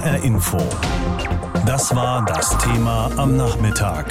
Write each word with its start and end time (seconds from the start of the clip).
HR 0.00 0.24
Info. 0.24 0.56
Das 1.66 1.94
war 1.94 2.24
das 2.24 2.56
Thema 2.56 3.10
am 3.18 3.36
Nachmittag. 3.36 4.06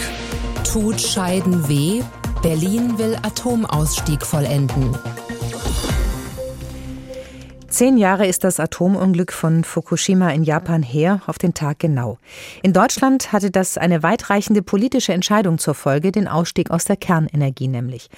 Tut 0.64 1.02
Scheiden 1.02 1.68
weh? 1.68 2.04
Berlin 2.44 3.00
will 3.00 3.18
Atomausstieg 3.24 4.24
vollenden. 4.24 4.96
Zehn 7.70 7.98
Jahre 7.98 8.28
ist 8.28 8.44
das 8.44 8.60
Atomunglück 8.60 9.32
von 9.32 9.64
Fukushima 9.64 10.30
in 10.30 10.44
Japan 10.44 10.84
her, 10.84 11.22
auf 11.26 11.40
den 11.40 11.56
Tag 11.56 11.80
genau. 11.80 12.20
In 12.62 12.74
Deutschland 12.74 13.32
hatte 13.32 13.50
das 13.50 13.80
eine 13.80 14.04
weitreichende 14.04 14.62
politische 14.62 15.14
Entscheidung 15.14 15.58
zur 15.58 15.74
Folge, 15.74 16.12
den 16.12 16.28
Ausstieg 16.28 16.70
aus 16.70 16.86
der 16.86 16.98
Kernenergie 16.98 17.68
nämlich. 17.68 18.10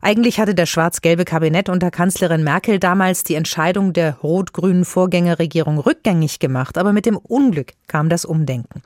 Eigentlich 0.00 0.38
hatte 0.38 0.54
das 0.54 0.68
schwarz-gelbe 0.68 1.24
Kabinett 1.24 1.68
unter 1.68 1.90
Kanzlerin 1.90 2.44
Merkel 2.44 2.78
damals 2.78 3.24
die 3.24 3.34
Entscheidung 3.34 3.92
der 3.92 4.18
rot-grünen 4.18 4.84
Vorgängerregierung 4.84 5.78
rückgängig 5.78 6.38
gemacht, 6.38 6.78
aber 6.78 6.92
mit 6.92 7.06
dem 7.06 7.16
Unglück 7.16 7.72
kam 7.86 8.08
das 8.08 8.24
Umdenken. 8.24 8.82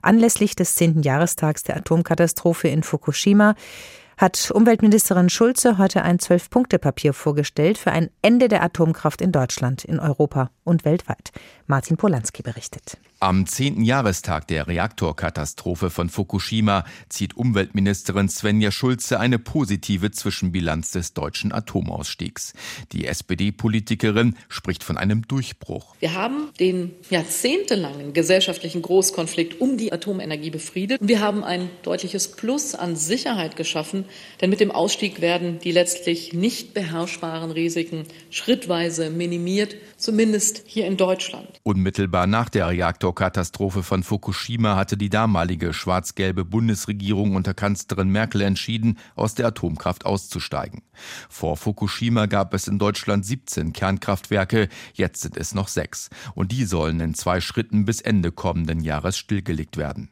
Anlässlich 0.00 0.56
des 0.56 0.74
zehnten 0.74 1.02
Jahrestags 1.02 1.64
der 1.64 1.76
Atomkatastrophe 1.76 2.68
in 2.68 2.82
Fukushima 2.82 3.54
hat 4.18 4.50
Umweltministerin 4.50 5.30
Schulze 5.30 5.78
heute 5.78 6.02
ein 6.02 6.18
Zwölf-Punkte-Papier 6.18 7.12
vorgestellt 7.14 7.78
für 7.78 7.92
ein 7.92 8.10
Ende 8.20 8.48
der 8.48 8.62
Atomkraft 8.62 9.22
in 9.22 9.32
Deutschland, 9.32 9.84
in 9.84 9.98
Europa 9.98 10.50
und 10.64 10.84
weltweit. 10.84 11.32
Martin 11.66 11.96
Polanski 11.96 12.42
berichtet. 12.42 12.98
Am 13.20 13.46
zehnten 13.46 13.82
Jahrestag 13.82 14.46
der 14.46 14.68
Reaktorkatastrophe 14.68 15.90
von 15.90 16.08
Fukushima 16.08 16.84
zieht 17.08 17.36
Umweltministerin 17.36 18.28
Svenja 18.28 18.70
Schulze 18.70 19.18
eine 19.18 19.40
positive 19.40 20.12
Zwischenbilanz 20.12 20.92
des 20.92 21.14
deutschen 21.14 21.52
Atomausstiegs. 21.52 22.52
Die 22.92 23.06
SPD-Politikerin 23.06 24.36
spricht 24.48 24.84
von 24.84 24.96
einem 24.96 25.26
Durchbruch. 25.26 25.96
Wir 25.98 26.14
haben 26.14 26.50
den 26.60 26.92
jahrzehntelangen 27.10 28.12
gesellschaftlichen 28.12 28.82
Großkonflikt 28.82 29.60
um 29.60 29.76
die 29.76 29.92
Atomenergie 29.92 30.50
befriedet 30.50 30.98
wir 31.00 31.20
haben 31.20 31.42
ein 31.42 31.70
deutliches 31.82 32.32
Plus 32.32 32.74
an 32.74 32.96
Sicherheit 32.96 33.56
geschaffen, 33.56 34.04
denn 34.40 34.50
mit 34.50 34.60
dem 34.60 34.70
Ausstieg 34.70 35.20
werden 35.20 35.58
die 35.58 35.72
letztlich 35.72 36.32
nicht 36.32 36.74
beherrschbaren 36.74 37.50
Risiken 37.50 38.04
schrittweise 38.30 39.10
minimiert, 39.10 39.76
zumindest 39.96 40.62
hier 40.66 40.86
in 40.86 40.96
Deutschland. 40.96 41.48
Unmittelbar 41.62 42.26
nach 42.26 42.48
der 42.48 42.68
Reaktor 42.68 43.08
Reaktorkatastrophe 43.08 43.82
von 43.82 44.02
Fukushima 44.02 44.76
hatte 44.76 44.96
die 44.96 45.08
damalige 45.08 45.72
schwarz-gelbe 45.72 46.44
Bundesregierung 46.44 47.36
unter 47.36 47.54
Kanzlerin 47.54 48.08
Merkel 48.08 48.42
entschieden, 48.42 48.98
aus 49.14 49.34
der 49.34 49.46
Atomkraft 49.46 50.04
auszusteigen. 50.04 50.82
Vor 51.28 51.56
Fukushima 51.56 52.26
gab 52.26 52.54
es 52.54 52.68
in 52.68 52.78
Deutschland 52.78 53.24
17 53.24 53.72
Kernkraftwerke, 53.72 54.68
jetzt 54.94 55.22
sind 55.22 55.36
es 55.36 55.54
noch 55.54 55.68
sechs. 55.68 56.10
Und 56.34 56.52
die 56.52 56.64
sollen 56.64 57.00
in 57.00 57.14
zwei 57.14 57.40
Schritten 57.40 57.84
bis 57.84 58.00
Ende 58.00 58.32
kommenden 58.32 58.80
Jahres 58.80 59.16
stillgelegt 59.16 59.76
werden. 59.76 60.10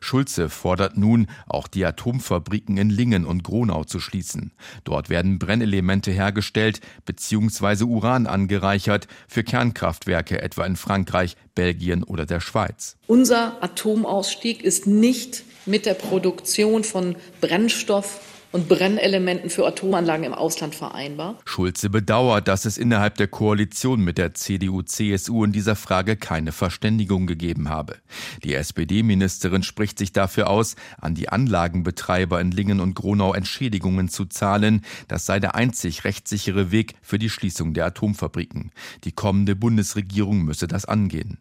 Schulze 0.00 0.48
fordert 0.48 0.96
nun, 0.96 1.26
auch 1.46 1.68
die 1.68 1.84
Atomfabriken 1.84 2.76
in 2.76 2.90
Lingen 2.90 3.24
und 3.24 3.44
Gronau 3.44 3.84
zu 3.84 4.00
schließen. 4.00 4.52
Dort 4.84 5.08
werden 5.08 5.38
Brennelemente 5.38 6.10
hergestellt 6.10 6.80
bzw. 7.04 7.84
Uran 7.84 8.26
angereichert 8.26 9.08
für 9.28 9.44
Kernkraftwerke 9.44 10.40
etwa 10.40 10.64
in 10.64 10.76
Frankreich, 10.76 11.36
Belgien 11.54 12.02
oder 12.02 12.26
der 12.26 12.40
Schweiz. 12.40 12.96
Unser 13.06 13.62
Atomausstieg 13.62 14.62
ist 14.62 14.86
nicht 14.86 15.44
mit 15.66 15.86
der 15.86 15.94
Produktion 15.94 16.84
von 16.84 17.16
Brennstoff 17.40 18.20
und 18.52 18.68
Brennelementen 18.68 19.50
für 19.50 19.66
Atomanlagen 19.66 20.24
im 20.24 20.34
Ausland 20.34 20.74
vereinbar. 20.74 21.38
Schulze 21.44 21.90
bedauert, 21.90 22.48
dass 22.48 22.64
es 22.64 22.78
innerhalb 22.78 23.16
der 23.16 23.28
Koalition 23.28 24.02
mit 24.02 24.18
der 24.18 24.34
CDU-CSU 24.34 25.44
in 25.44 25.52
dieser 25.52 25.74
Frage 25.74 26.16
keine 26.16 26.52
Verständigung 26.52 27.26
gegeben 27.26 27.68
habe. 27.68 27.96
Die 28.44 28.54
SPD-Ministerin 28.54 29.62
spricht 29.62 29.98
sich 29.98 30.12
dafür 30.12 30.50
aus, 30.50 30.76
an 31.00 31.14
die 31.14 31.30
Anlagenbetreiber 31.30 32.40
in 32.40 32.50
Lingen 32.50 32.80
und 32.80 32.94
Gronau 32.94 33.32
Entschädigungen 33.32 34.08
zu 34.08 34.26
zahlen. 34.26 34.82
Das 35.08 35.26
sei 35.26 35.40
der 35.40 35.54
einzig 35.54 36.04
rechtssichere 36.04 36.70
Weg 36.70 36.94
für 37.02 37.18
die 37.18 37.30
Schließung 37.30 37.74
der 37.74 37.86
Atomfabriken. 37.86 38.70
Die 39.04 39.12
kommende 39.12 39.56
Bundesregierung 39.56 40.42
müsse 40.42 40.68
das 40.68 40.84
angehen. 40.84 41.38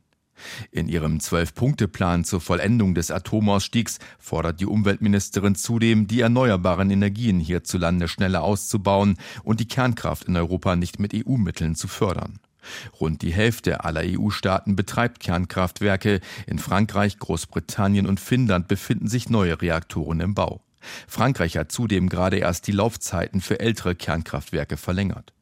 In 0.71 0.87
ihrem 0.87 1.19
Zwölf-Punkte-Plan 1.19 2.23
zur 2.23 2.41
Vollendung 2.41 2.95
des 2.95 3.11
Atomausstiegs 3.11 3.99
fordert 4.19 4.59
die 4.59 4.65
Umweltministerin 4.65 5.55
zudem, 5.55 6.07
die 6.07 6.21
erneuerbaren 6.21 6.89
Energien 6.91 7.39
hierzulande 7.39 8.07
schneller 8.07 8.43
auszubauen 8.43 9.17
und 9.43 9.59
die 9.59 9.67
Kernkraft 9.67 10.25
in 10.25 10.35
Europa 10.35 10.75
nicht 10.75 10.99
mit 10.99 11.13
EU-Mitteln 11.13 11.75
zu 11.75 11.87
fördern. 11.87 12.39
Rund 12.99 13.21
die 13.21 13.33
Hälfte 13.33 13.83
aller 13.83 14.01
EU-Staaten 14.03 14.75
betreibt 14.75 15.19
Kernkraftwerke. 15.19 16.19
In 16.45 16.59
Frankreich, 16.59 17.17
Großbritannien 17.17 18.05
und 18.05 18.19
Finnland 18.19 18.67
befinden 18.67 19.07
sich 19.07 19.29
neue 19.29 19.61
Reaktoren 19.61 20.19
im 20.19 20.33
Bau. 20.33 20.61
Frankreich 21.07 21.57
hat 21.57 21.71
zudem 21.71 22.09
gerade 22.09 22.37
erst 22.37 22.67
die 22.67 22.71
Laufzeiten 22.71 23.41
für 23.41 23.59
ältere 23.59 23.95
Kernkraftwerke 23.95 24.77
verlängert. 24.77 25.33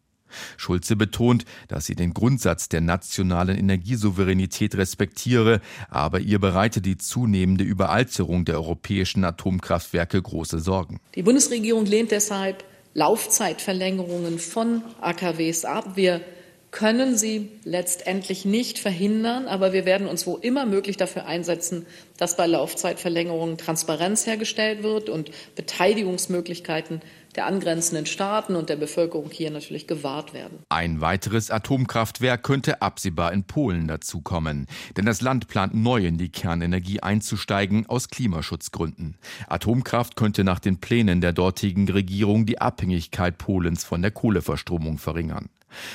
Schulze 0.57 0.95
betont, 0.95 1.45
dass 1.67 1.85
sie 1.85 1.95
den 1.95 2.13
Grundsatz 2.13 2.69
der 2.69 2.81
nationalen 2.81 3.57
Energiesouveränität 3.57 4.75
respektiere, 4.75 5.61
aber 5.89 6.19
ihr 6.19 6.39
bereite 6.39 6.81
die 6.81 6.97
zunehmende 6.97 7.63
Überalterung 7.63 8.45
der 8.45 8.55
europäischen 8.55 9.23
Atomkraftwerke 9.23 10.21
große 10.21 10.59
Sorgen. 10.59 10.99
Die 11.15 11.23
Bundesregierung 11.23 11.85
lehnt 11.85 12.11
deshalb 12.11 12.63
Laufzeitverlängerungen 12.93 14.39
von 14.39 14.81
AKWs 15.01 15.65
ab. 15.65 15.95
Wir 15.95 16.21
können 16.71 17.17
sie 17.17 17.49
letztendlich 17.63 18.45
nicht 18.45 18.79
verhindern, 18.79 19.47
aber 19.47 19.73
wir 19.73 19.85
werden 19.85 20.07
uns 20.07 20.27
wo 20.27 20.37
immer 20.37 20.65
möglich 20.65 20.97
dafür 20.97 21.25
einsetzen, 21.25 21.85
dass 22.17 22.37
bei 22.37 22.45
Laufzeitverlängerungen 22.45 23.57
Transparenz 23.57 24.27
hergestellt 24.27 24.83
wird 24.83 25.09
und 25.09 25.31
Beteiligungsmöglichkeiten 25.55 27.01
der 27.35 27.45
angrenzenden 27.45 28.05
Staaten 28.05 28.55
und 28.55 28.69
der 28.69 28.75
Bevölkerung 28.75 29.29
hier 29.31 29.51
natürlich 29.51 29.87
gewahrt 29.87 30.33
werden. 30.33 30.59
Ein 30.69 30.99
weiteres 30.99 31.51
Atomkraftwerk 31.51 32.43
könnte 32.43 32.81
absehbar 32.81 33.33
in 33.33 33.43
Polen 33.43 33.87
dazukommen, 33.87 34.67
denn 34.97 35.05
das 35.05 35.21
Land 35.21 35.47
plant 35.47 35.73
neu 35.73 36.05
in 36.05 36.17
die 36.17 36.29
Kernenergie 36.29 37.01
einzusteigen 37.01 37.85
aus 37.87 38.09
Klimaschutzgründen. 38.09 39.15
Atomkraft 39.47 40.15
könnte 40.15 40.43
nach 40.43 40.59
den 40.59 40.79
Plänen 40.79 41.21
der 41.21 41.33
dortigen 41.33 41.87
Regierung 41.89 42.45
die 42.45 42.59
Abhängigkeit 42.59 43.37
Polens 43.37 43.83
von 43.83 44.01
der 44.01 44.11
Kohleverstromung 44.11 44.97
verringern. 44.97 45.49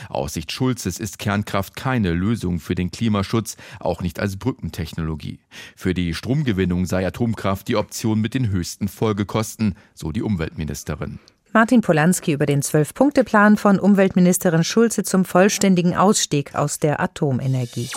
Aus 0.09 0.35
Sicht 0.35 0.53
Schulzes 0.53 0.99
ist 0.99 1.19
Kernkraft 1.19 1.77
keine 1.77 2.13
Lösung 2.13 2.61
für 2.61 2.75
den 2.75 2.91
Klimaschutz, 2.91 3.57
auch 3.81 4.03
nicht 4.03 4.21
als 4.21 4.37
Brückentechnologie. 4.37 5.41
Für 5.77 5.95
die 5.95 6.15
Stromgewinnung 6.15 6.87
sei 6.87 7.07
Atomkraft 7.07 7.69
die 7.69 7.77
Option 7.77 8.21
mit 8.21 8.35
den 8.35 8.51
höchsten 8.51 8.89
Folgekosten, 8.89 9.77
so 9.95 10.13
die 10.13 10.23
Umweltministerin. 10.23 11.19
Martin 11.53 11.83
Polanski 11.83 12.33
über 12.33 12.47
den 12.47 12.63
Zwölf-Punkte-Plan 12.63 13.57
von 13.57 13.79
Umweltministerin 13.79 14.65
Schulze 14.65 15.05
zum 15.05 15.25
vollständigen 15.25 15.95
Ausstieg 15.95 16.57
aus 16.57 16.81
der 16.81 16.99
Atomenergie. 16.99 17.91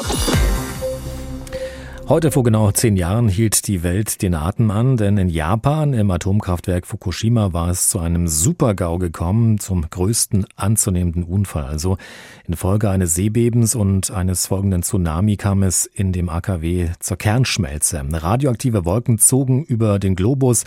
Heute 2.09 2.31
vor 2.31 2.43
genau 2.43 2.71
zehn 2.71 2.95
Jahren 2.95 3.27
hielt 3.27 3.67
die 3.67 3.83
Welt 3.83 4.21
den 4.21 4.33
Atem 4.33 4.71
an, 4.71 4.95
denn 4.95 5.17
in 5.17 5.27
Japan 5.27 5.91
im 5.91 6.09
Atomkraftwerk 6.09 6.87
Fukushima 6.87 7.51
war 7.51 7.69
es 7.69 7.89
zu 7.89 7.99
einem 7.99 8.29
Supergau 8.29 8.97
gekommen, 8.97 9.59
zum 9.59 9.89
größten 9.89 10.45
anzunehmenden 10.55 11.25
Unfall. 11.25 11.65
Also 11.65 11.97
infolge 12.45 12.89
eines 12.89 13.13
Seebebens 13.13 13.75
und 13.75 14.09
eines 14.09 14.47
folgenden 14.47 14.83
Tsunami 14.83 15.35
kam 15.35 15.63
es 15.63 15.85
in 15.85 16.13
dem 16.13 16.29
AKW 16.29 16.91
zur 17.01 17.17
Kernschmelze. 17.17 18.01
Radioaktive 18.09 18.85
Wolken 18.85 19.19
zogen 19.19 19.65
über 19.65 19.99
den 19.99 20.15
Globus. 20.15 20.63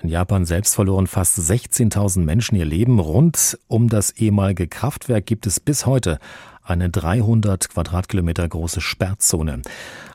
In 0.00 0.10
Japan 0.10 0.44
selbst 0.44 0.76
verloren 0.76 1.08
fast 1.08 1.36
16.000 1.40 2.20
Menschen 2.20 2.54
ihr 2.54 2.66
Leben. 2.66 3.00
Rund 3.00 3.58
um 3.66 3.88
das 3.88 4.12
ehemalige 4.12 4.68
Kraftwerk 4.68 5.26
gibt 5.26 5.48
es 5.48 5.58
bis 5.58 5.86
heute 5.86 6.20
eine 6.64 6.90
300 6.90 7.68
Quadratkilometer 7.68 8.48
große 8.48 8.80
Sperrzone. 8.80 9.62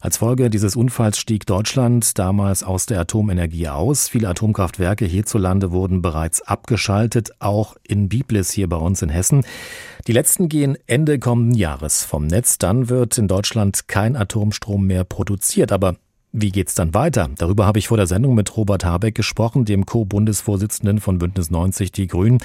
Als 0.02 0.18
Folge 0.18 0.50
dieses 0.50 0.76
Unfalls 0.76 1.18
stieg 1.18 1.46
Deutschland 1.46 2.18
damals 2.18 2.64
aus 2.64 2.86
der 2.86 3.00
Atomenergie 3.00 3.70
aus. 3.70 4.10
Viele 4.10 4.30
Atomkraftwerke 4.30 5.06
hierzulande 5.06 5.72
wurden 5.72 6.02
bereits 6.02 6.42
abgeschaltet, 6.42 7.32
auch 7.40 7.76
in 7.88 8.10
Biblis 8.10 8.52
hier 8.52 8.68
bei 8.68 8.78
uns 8.78 9.02
in 9.02 9.10
Hessen. 9.10 9.46
Die 10.08 10.14
letzten 10.14 10.50
gehen 10.50 10.78
Ende 10.88 11.20
kommenden 11.20 11.56
Jahres 11.56 12.04
vom 12.04 12.26
Netz. 12.28 12.58
Dann 12.58 12.90
wird 12.90 13.18
in 13.18 13.28
Deutschland 13.28 13.88
kein 13.88 14.16
Atomstrom 14.16 14.88
mehr 14.88 15.04
produziert. 15.04 15.72
Aber 15.72 15.96
wie 16.32 16.52
geht's 16.52 16.76
dann 16.76 16.94
weiter? 16.94 17.28
Darüber 17.38 17.66
habe 17.66 17.80
ich 17.80 17.88
vor 17.88 17.98
der 17.98 18.06
Sendung 18.06 18.36
mit 18.36 18.56
Robert 18.56 18.86
Habeck 18.86 19.16
gesprochen, 19.16 19.66
dem 19.66 19.86
Co-Bundesvorsitzenden 19.86 21.00
von 21.00 21.18
Bündnis 21.18 21.50
90 21.50 21.92
Die 21.92 22.08
Grünen. 22.08 22.38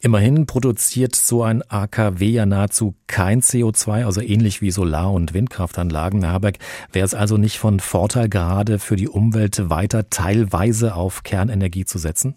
Immerhin 0.00 0.46
produziert 0.46 1.16
so 1.16 1.42
ein 1.42 1.62
AKW 1.68 2.24
ja 2.24 2.46
nahezu 2.46 2.94
kein 3.08 3.40
CO2, 3.40 4.04
also 4.04 4.20
ähnlich 4.20 4.62
wie 4.62 4.70
Solar- 4.70 5.12
und 5.12 5.34
Windkraftanlagen. 5.34 6.26
Habeck, 6.26 6.58
wäre 6.92 7.04
es 7.04 7.14
also 7.14 7.36
nicht 7.36 7.58
von 7.58 7.80
Vorteil, 7.80 8.28
gerade 8.28 8.78
für 8.78 8.94
die 8.94 9.08
Umwelt 9.08 9.70
weiter 9.70 10.08
teilweise 10.08 10.94
auf 10.94 11.24
Kernenergie 11.24 11.84
zu 11.84 11.98
setzen? 11.98 12.36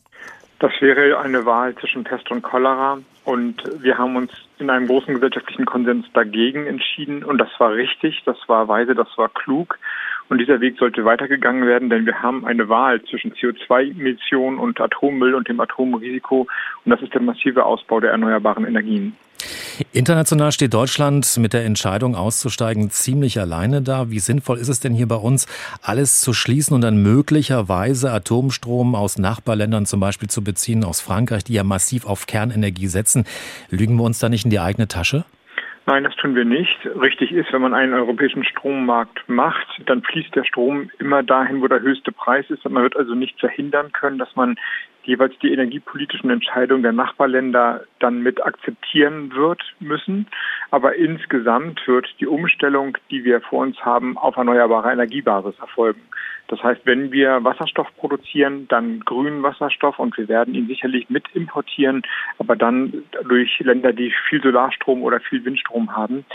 Das 0.58 0.72
wäre 0.82 1.20
eine 1.20 1.46
Wahl 1.46 1.76
zwischen 1.76 2.04
Pest 2.04 2.30
und 2.32 2.42
Cholera. 2.42 2.98
Und 3.26 3.62
wir 3.80 3.98
haben 3.98 4.16
uns 4.16 4.32
in 4.58 4.70
einem 4.70 4.88
großen 4.88 5.14
gesellschaftlichen 5.14 5.66
Konsens 5.66 6.06
dagegen 6.14 6.66
entschieden. 6.66 7.24
Und 7.24 7.38
das 7.38 7.50
war 7.60 7.74
richtig, 7.74 8.24
das 8.26 8.38
war 8.48 8.68
weise, 8.68 8.96
das 8.96 9.08
war 9.18 9.30
klug. 9.30 9.78
Und 10.30 10.38
dieser 10.38 10.62
Weg 10.62 10.78
sollte 10.78 11.06
weitergegangen 11.06 11.66
werden, 11.66 11.90
denn 11.90 12.06
wir 12.06 12.22
haben 12.22 12.46
eine 12.46 12.70
Wahl 12.70 13.02
zwischen 13.04 13.34
CO2-Emissionen 13.34 14.60
und 14.60 14.80
Atommüll 14.80 15.34
und 15.34 15.48
dem 15.48 15.60
Atomrisiko. 15.60 16.48
Und 16.86 16.92
das 16.92 17.02
ist 17.02 17.14
der 17.16 17.22
massive 17.22 17.66
Ausbau 17.66 18.00
der 18.00 18.12
erneuerbaren 18.12 18.66
Energien. 18.66 19.16
International 19.92 20.52
steht 20.52 20.74
Deutschland 20.74 21.38
mit 21.38 21.54
der 21.54 21.66
Entscheidung 21.66 22.16
auszusteigen 22.16 22.92
ziemlich 22.92 23.40
alleine 23.40 23.82
da. 23.82 24.12
Wie 24.12 24.20
sinnvoll 24.20 24.60
ist 24.60 24.68
es 24.68 24.82
denn 24.82 24.94
hier 24.94 25.08
bei 25.08 25.16
uns, 25.16 25.48
alles 25.82 26.22
zu 26.22 26.34
schließen 26.34 26.76
und 26.76 26.82
dann 26.82 27.02
möglicherweise 27.02 28.12
Atomstrom 28.12 28.94
aus 28.96 29.18
Nachbarländern 29.18 29.86
zum 29.86 30.00
Beispiel 30.00 30.30
zu 30.30 30.44
beziehen, 30.44 30.84
aus 30.84 31.02
Frankreich, 31.02 31.44
die 31.46 31.54
ja 31.54 31.64
massiv 31.64 32.06
auf 32.06 32.28
Kernenergie 32.28 32.88
setzen? 32.88 33.24
Lügen 33.70 33.96
wir 33.96 34.04
uns 34.04 34.20
da 34.20 34.30
nicht 34.30 34.44
in 34.44 34.52
die 34.52 34.60
eigene 34.60 34.88
Tasche? 34.88 35.24
Nein, 35.86 36.04
das 36.04 36.16
tun 36.18 36.36
wir 36.36 36.46
nicht. 36.46 36.78
Richtig 36.86 37.32
ist, 37.32 37.52
wenn 37.52 37.62
man 37.62 37.74
einen 37.74 37.94
europäischen 37.94 38.44
Strommarkt 38.44 39.28
macht, 39.28 39.68
dann 39.86 40.04
fließt 40.04 40.36
der 40.36 40.44
Strom 40.44 40.92
immer 41.00 41.24
dahin, 41.24 41.62
wo 41.62 41.68
der 41.68 41.82
höchste 41.82 42.12
Preis 42.12 42.46
ist. 42.50 42.68
Man 42.70 42.84
wird 42.84 42.96
also 42.96 43.16
nicht 43.16 43.40
verhindern 43.40 43.92
können, 43.92 44.20
dass 44.20 44.36
man 44.36 44.58
jeweils 45.10 45.38
die 45.40 45.52
energiepolitischen 45.52 46.30
Entscheidungen 46.30 46.84
der 46.84 46.94
Nachbarländer 46.94 47.84
dann 48.00 48.22
mit 48.22 48.46
akzeptieren 48.46 49.34
wird 49.36 49.62
müssen. 49.80 50.28
Aber 50.72 50.96
insgesamt 50.96 51.86
wird 51.88 52.08
die 52.20 52.28
Umstellung, 52.28 52.98
die 53.10 53.26
wir 53.26 53.42
vor 53.42 53.64
uns 53.64 53.78
haben, 53.84 54.18
auf 54.18 54.38
erneuerbare 54.38 54.92
Energiebasis 54.92 55.60
erfolgen. 55.60 56.02
Das 56.50 56.64
heißt, 56.64 56.82
wenn 56.86 57.12
wir 57.12 57.44
Wasserstoff 57.44 57.88
produzieren, 57.98 58.68
dann 58.70 59.02
grünen 59.02 59.44
Wasserstoff 59.44 60.00
und 60.00 60.18
wir 60.18 60.28
werden 60.28 60.56
ihn 60.56 60.68
sicherlich 60.68 61.08
mit 61.10 61.26
importieren, 61.36 62.02
aber 62.40 62.56
dann 62.56 63.04
durch 63.28 63.60
Länder, 63.60 63.94
die 63.94 64.12
viel 64.28 64.42
Solarstrom 64.42 65.04
oder 65.04 65.20
viel 65.20 65.46
Windstrom 65.46 65.96
haben. 65.96 66.26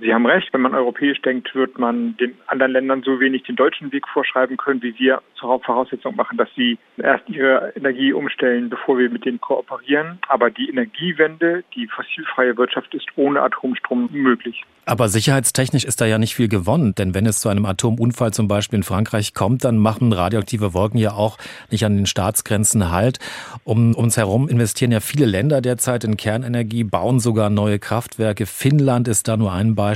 Sie 0.00 0.14
haben 0.14 0.26
recht, 0.26 0.52
wenn 0.52 0.60
man 0.60 0.74
europäisch 0.74 1.20
denkt, 1.22 1.54
wird 1.54 1.78
man 1.78 2.16
den 2.18 2.34
anderen 2.46 2.72
Ländern 2.72 3.02
so 3.02 3.20
wenig 3.20 3.42
den 3.44 3.56
deutschen 3.56 3.90
Weg 3.92 4.06
vorschreiben 4.08 4.56
können, 4.56 4.82
wie 4.82 4.98
wir 4.98 5.22
zur 5.34 5.50
Hauptvoraussetzung 5.50 6.14
machen, 6.16 6.38
dass 6.38 6.48
sie 6.56 6.78
erst 6.96 7.28
ihre 7.28 7.72
Energie 7.76 8.12
umstellen, 8.12 8.70
bevor 8.70 8.98
wir 8.98 9.10
mit 9.10 9.24
denen 9.24 9.40
kooperieren. 9.40 10.18
Aber 10.28 10.50
die 10.50 10.68
Energiewende, 10.68 11.64
die 11.74 11.88
fossilfreie 11.88 12.56
Wirtschaft 12.56 12.94
ist 12.94 13.06
ohne 13.16 13.42
Atomstrom 13.42 14.08
möglich. 14.12 14.62
Aber 14.84 15.08
sicherheitstechnisch 15.08 15.84
ist 15.84 16.00
da 16.00 16.06
ja 16.06 16.16
nicht 16.16 16.34
viel 16.34 16.48
gewonnen, 16.48 16.94
denn 16.94 17.12
wenn 17.12 17.26
es 17.26 17.40
zu 17.40 17.50
einem 17.50 17.66
Atomunfall 17.66 18.32
zum 18.32 18.48
Beispiel 18.48 18.78
in 18.78 18.82
Frankreich 18.82 19.34
kommt, 19.34 19.64
dann 19.64 19.76
machen 19.76 20.14
radioaktive 20.14 20.72
Wolken 20.72 20.98
ja 20.98 21.12
auch 21.12 21.36
nicht 21.70 21.84
an 21.84 21.94
den 21.94 22.06
Staatsgrenzen 22.06 22.90
Halt. 22.90 23.18
Um 23.64 23.94
uns 23.94 24.16
herum 24.16 24.48
investieren 24.48 24.90
ja 24.90 25.00
viele 25.00 25.26
Länder 25.26 25.60
derzeit 25.60 26.04
in 26.04 26.16
Kernenergie, 26.16 26.84
bauen 26.84 27.20
sogar 27.20 27.50
neue 27.50 27.78
Kraftwerke. 27.78 28.46
Finnland 28.46 29.08
ist 29.08 29.28
da 29.28 29.36
nur 29.36 29.52
ein 29.52 29.74
Beispiel 29.74 29.87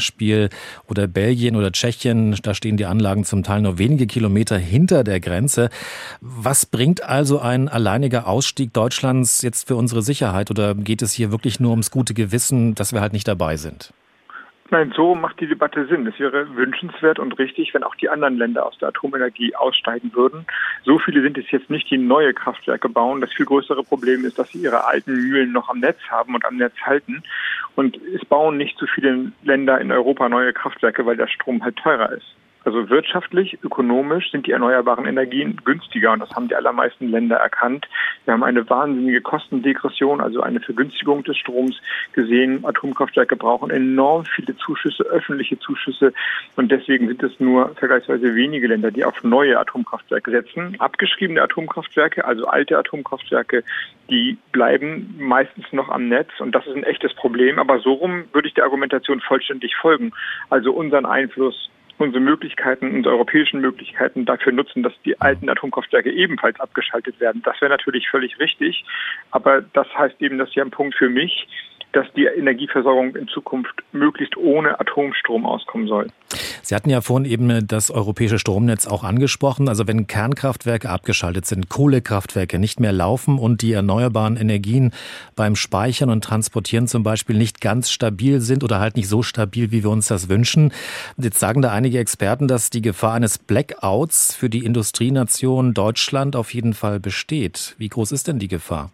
oder 0.89 1.07
Belgien 1.07 1.57
oder 1.57 1.73
Tschechien, 1.73 2.37
da 2.43 2.55
stehen 2.55 2.77
die 2.77 2.87
Anlagen 2.87 3.25
zum 3.25 3.43
Teil 3.43 3.63
nur 3.63 3.79
wenige 3.79 4.07
Kilometer 4.07 4.59
hinter 4.59 5.05
der 5.05 5.21
Grenze. 5.21 5.71
Was 6.21 6.67
bringt 6.67 7.03
also 7.03 7.39
ein 7.39 7.69
alleiniger 7.69 8.27
Ausstieg 8.27 8.73
Deutschlands 8.73 9.43
jetzt 9.43 9.69
für 9.69 9.77
unsere 9.77 10.03
Sicherheit 10.03 10.51
oder 10.51 10.75
geht 10.75 11.03
es 11.03 11.13
hier 11.13 11.31
wirklich 11.31 11.61
nur 11.61 11.71
ums 11.71 11.91
gute 11.91 12.15
Gewissen, 12.15 12.75
dass 12.75 12.93
wir 12.93 13.01
halt 13.01 13.13
nicht 13.13 13.29
dabei 13.29 13.57
sind? 13.57 13.93
Nein, 14.73 14.91
so 14.97 15.15
macht 15.15 15.39
die 15.39 15.47
Debatte 15.47 15.85
Sinn. 15.85 16.07
Es 16.07 16.19
wäre 16.19 16.57
wünschenswert 16.57 17.19
und 17.19 17.39
richtig, 17.39 17.75
wenn 17.75 17.85
auch 17.85 17.95
die 17.95 18.09
anderen 18.09 18.39
Länder 18.39 18.65
aus 18.65 18.79
der 18.79 18.89
Atomenergie 18.89 19.55
aussteigen 19.55 20.15
würden. 20.15 20.47
So 20.83 20.99
viele 20.99 21.21
sind 21.21 21.37
es 21.37 21.51
jetzt 21.51 21.69
nicht, 21.69 21.91
die 21.91 21.99
neue 21.99 22.33
Kraftwerke 22.33 22.89
bauen. 22.89 23.21
Das 23.21 23.31
viel 23.35 23.45
größere 23.45 23.85
Problem 23.85 24.25
ist, 24.25 24.39
dass 24.39 24.49
sie 24.49 24.63
ihre 24.63 24.87
alten 24.87 25.13
Mühlen 25.13 25.53
noch 25.53 25.69
am 25.69 25.81
Netz 25.81 25.99
haben 26.09 26.35
und 26.35 26.47
am 26.47 26.57
Netz 26.57 26.73
halten. 26.87 27.23
Und 27.77 27.99
es 28.15 28.25
bauen 28.25 28.57
nicht 28.57 28.79
so 28.79 28.87
viele 28.87 29.33
Länder 29.43 29.79
in 29.79 29.93
Europa 29.93 30.31
neue 30.31 30.55
Kraftwerke, 30.55 31.05
weil 31.05 31.19
der 31.19 31.29
Strom 31.29 31.63
halt 31.63 31.77
teurer 31.77 32.11
ist. 32.13 32.35
Also 32.65 32.89
wirtschaftlich, 32.91 33.59
ökonomisch 33.63 34.31
sind 34.31 34.47
die 34.47 34.53
erneuerbaren 34.53 35.07
Energien 35.07 35.57
günstiger 35.65 36.13
und 36.13 36.21
das 36.21 36.31
haben 36.31 36.49
die 36.49 36.55
allermeisten 36.55 37.09
Länder 37.09 37.37
erkannt. 37.37 37.89
Wir 38.25 38.35
haben 38.35 38.45
eine 38.45 38.69
wahnsinnige 38.69 39.21
Kostendegression, 39.21 40.21
also 40.21 40.43
eine 40.43 40.61
Vergünstigung 40.61 41.25
des 41.25 41.37
Stroms 41.37 41.81
gesehen. 42.13 42.65
Atomkraftwerke 42.65 43.37
brauchen 43.37 43.71
enorm 43.71 44.25
viele 44.25 44.57
Zuschüsse, 44.57 45.03
öffentliche 45.05 45.59
Zuschüsse 45.59 46.13
und 46.57 46.71
deswegen 46.71 47.09
sind 47.09 47.23
es 47.23 47.41
nur 47.41 47.75
vergleichsweise 47.75 48.35
wenige 48.35 48.69
Länder, 48.69 48.91
die 48.91 49.05
auf 49.05 49.25
neue 49.25 49.59
Atomkraftwerke 49.59 50.31
setzen. 50.31 50.77
Abgeschriebene 50.79 51.43
Atomkraftwerke, 51.43 52.25
also 52.25 52.47
alte 52.47 52.79
Atomkraftwerke, 52.79 53.65
die 54.09 54.39
bleiben 54.53 55.17
meistens 55.19 55.65
noch 55.73 55.89
am 55.89 56.09
Netz 56.09 56.31
und 56.39 56.55
das 56.55 56.67
ist 56.67 56.77
ein 56.77 56.85
echtes 56.85 57.15
Problem. 57.15 57.59
Aber 57.59 57.81
so 57.81 57.95
rum 57.95 58.25
würde 58.33 58.49
ich 58.49 58.55
der 58.55 58.65
Argumentation 58.65 59.21
vollständig 59.21 59.75
folgen. 59.75 60.13
Also 60.51 60.73
unseren 60.73 61.07
Einfluss 61.07 61.71
unsere 62.03 62.23
Möglichkeiten, 62.23 62.95
unsere 62.95 63.15
europäischen 63.15 63.61
Möglichkeiten 63.61 64.25
dafür 64.25 64.53
nutzen, 64.53 64.83
dass 64.83 64.93
die 65.05 65.21
alten 65.21 65.49
Atomkraftwerke 65.49 66.11
ebenfalls 66.11 66.59
abgeschaltet 66.61 67.19
werden. 67.21 67.43
Das 67.45 67.61
wäre 67.61 67.71
natürlich 67.71 68.09
völlig 68.09 68.39
richtig. 68.39 68.85
Aber 69.31 69.63
das 69.63 69.87
heißt 69.97 70.21
eben, 70.21 70.39
das 70.39 70.49
ist 70.49 70.57
ja 70.57 70.65
ein 70.65 70.71
Punkt 70.71 70.95
für 70.95 71.09
mich, 71.09 71.49
dass 71.93 72.07
die 72.15 72.25
Energieversorgung 72.25 73.15
in 73.17 73.29
Zukunft 73.29 73.83
möglichst 73.93 74.37
ohne 74.37 74.81
Atomstrom 74.81 75.47
auskommen 75.47 75.87
soll. 75.87 76.09
Sie 76.63 76.75
hatten 76.75 76.91
ja 76.91 77.01
vorhin 77.01 77.31
eben 77.31 77.67
das 77.67 77.91
europäische 77.91 78.39
Stromnetz 78.39 78.87
auch 78.87 79.05
angesprochen. 79.05 79.69
Also 79.69 79.87
wenn 79.87 80.07
Kernkraftwerke 80.07 80.89
abgeschaltet 80.89 81.45
sind, 81.45 81.69
Kohlekraftwerke 81.69 82.59
nicht 82.59 82.81
mehr 82.81 82.93
laufen 82.93 83.39
und 83.39 83.63
die 83.63 83.73
erneuerbaren 83.73 84.37
Energien 84.37 84.93
beim 85.37 85.57
Speichern 85.57 86.09
und 86.09 86.25
Transportieren 86.25 86.87
zum 86.87 87.03
Beispiel 87.03 87.37
nicht 87.37 87.61
ganz 87.61 87.91
stabil 87.91 88.41
sind 88.41 88.65
oder 88.65 88.81
halt 88.81 88.97
nicht 88.97 89.09
so 89.09 89.23
stabil, 89.23 89.71
wie 89.73 89.83
wir 89.83 89.91
uns 89.91 90.07
das 90.07 90.29
wünschen. 90.29 90.73
Jetzt 91.19 91.41
sagen 91.41 91.63
da 91.63 91.73
einige 91.73 91.99
Experten, 91.99 92.49
dass 92.49 92.71
die 92.71 92.83
Gefahr 92.83 93.15
eines 93.15 93.39
Blackouts 93.39 94.35
für 94.35 94.49
die 94.49 94.65
Industrienation 94.65 95.75
Deutschland 95.75 96.37
auf 96.37 96.55
jeden 96.55 96.73
Fall 96.73 97.01
besteht. 97.01 97.75
Wie 97.79 97.89
groß 97.89 98.13
ist 98.13 98.29
denn 98.29 98.39
die 98.39 98.49
Gefahr? 98.49 98.91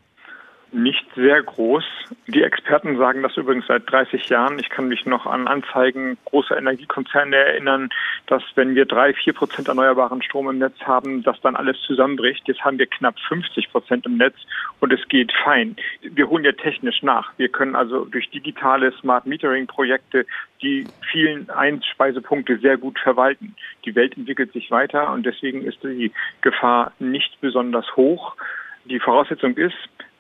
Nicht 0.70 1.06
sehr 1.16 1.42
groß. 1.42 1.84
Die 2.26 2.42
Experten 2.42 2.98
sagen 2.98 3.22
das 3.22 3.34
übrigens 3.38 3.66
seit 3.66 3.90
30 3.90 4.28
Jahren. 4.28 4.58
Ich 4.58 4.68
kann 4.68 4.88
mich 4.88 5.06
noch 5.06 5.24
an 5.24 5.48
Anzeigen 5.48 6.18
großer 6.26 6.58
Energiekonzerne 6.58 7.36
erinnern, 7.36 7.88
dass 8.26 8.42
wenn 8.54 8.74
wir 8.74 8.84
drei, 8.84 9.14
vier 9.14 9.32
Prozent 9.32 9.68
erneuerbaren 9.68 10.20
Strom 10.20 10.50
im 10.50 10.58
Netz 10.58 10.78
haben, 10.80 11.22
dass 11.22 11.40
dann 11.40 11.56
alles 11.56 11.80
zusammenbricht. 11.86 12.46
Jetzt 12.46 12.66
haben 12.66 12.78
wir 12.78 12.86
knapp 12.86 13.18
50 13.28 13.72
Prozent 13.72 14.04
im 14.04 14.18
Netz 14.18 14.34
und 14.80 14.92
es 14.92 15.08
geht 15.08 15.32
fein. 15.42 15.74
Wir 16.02 16.28
holen 16.28 16.44
ja 16.44 16.52
technisch 16.52 17.02
nach. 17.02 17.32
Wir 17.38 17.48
können 17.48 17.74
also 17.74 18.04
durch 18.04 18.28
digitale 18.28 18.92
Smart 18.92 19.24
Metering 19.24 19.66
Projekte 19.66 20.26
die 20.60 20.86
vielen 21.10 21.48
Einspeisepunkte 21.48 22.58
sehr 22.58 22.76
gut 22.76 22.98
verwalten. 22.98 23.54
Die 23.86 23.94
Welt 23.94 24.18
entwickelt 24.18 24.52
sich 24.52 24.70
weiter 24.70 25.12
und 25.12 25.24
deswegen 25.24 25.62
ist 25.62 25.82
die 25.82 26.12
Gefahr 26.42 26.92
nicht 26.98 27.40
besonders 27.40 27.96
hoch. 27.96 28.36
Die 28.84 29.00
Voraussetzung 29.00 29.56
ist, 29.56 29.76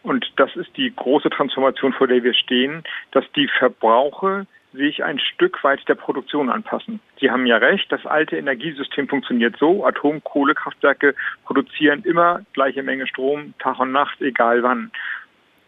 und 0.08 0.32
das 0.36 0.54
ist 0.56 0.76
die 0.76 0.94
große 0.94 1.30
Transformation, 1.30 1.92
vor 1.92 2.06
der 2.06 2.22
wir 2.22 2.34
stehen, 2.34 2.82
dass 3.12 3.24
die 3.32 3.48
Verbraucher 3.58 4.46
sich 4.72 5.02
ein 5.02 5.18
Stück 5.18 5.62
weit 5.64 5.86
der 5.88 5.94
Produktion 5.94 6.50
anpassen. 6.50 7.00
Sie 7.20 7.30
haben 7.30 7.46
ja 7.46 7.56
recht, 7.56 7.90
das 7.90 8.04
alte 8.06 8.36
Energiesystem 8.36 9.08
funktioniert 9.08 9.56
so. 9.58 9.84
Atomkohlekraftwerke 9.84 11.14
produzieren 11.44 12.02
immer 12.04 12.42
gleiche 12.52 12.82
Menge 12.82 13.06
Strom, 13.06 13.54
Tag 13.58 13.80
und 13.80 13.92
Nacht, 13.92 14.20
egal 14.20 14.62
wann. 14.62 14.90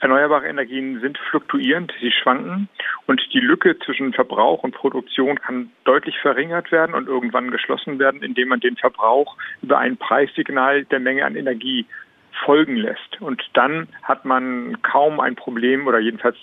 Erneuerbare 0.01 0.49
Energien 0.49 0.99
sind 1.01 1.19
fluktuierend, 1.19 1.93
sie 2.01 2.11
schwanken 2.11 2.71
und 3.07 3.21
die 3.35 3.41
Lücke 3.41 3.79
zwischen 3.81 4.15
Verbrauch 4.15 4.63
und 4.63 4.75
Produktion 4.75 5.39
kann 5.39 5.71
deutlich 5.85 6.19
verringert 6.21 6.73
werden 6.73 6.95
und 6.95 7.07
irgendwann 7.07 7.51
geschlossen 7.51 7.99
werden, 7.99 8.23
indem 8.23 8.49
man 8.49 8.61
den 8.61 8.77
Verbrauch 8.77 9.37
über 9.61 9.79
ein 9.79 9.99
Preissignal 9.99 10.87
der 10.87 11.01
Menge 11.01 11.27
an 11.27 11.37
Energie 11.37 11.85
folgen 12.45 12.77
lässt. 12.77 13.21
Und 13.21 13.43
dann 13.55 13.89
hat 14.03 14.25
man 14.25 14.81
kaum 14.83 15.21
ein 15.21 15.37
Problem 15.37 15.87
oder 15.87 15.99
jedenfalls 15.99 16.37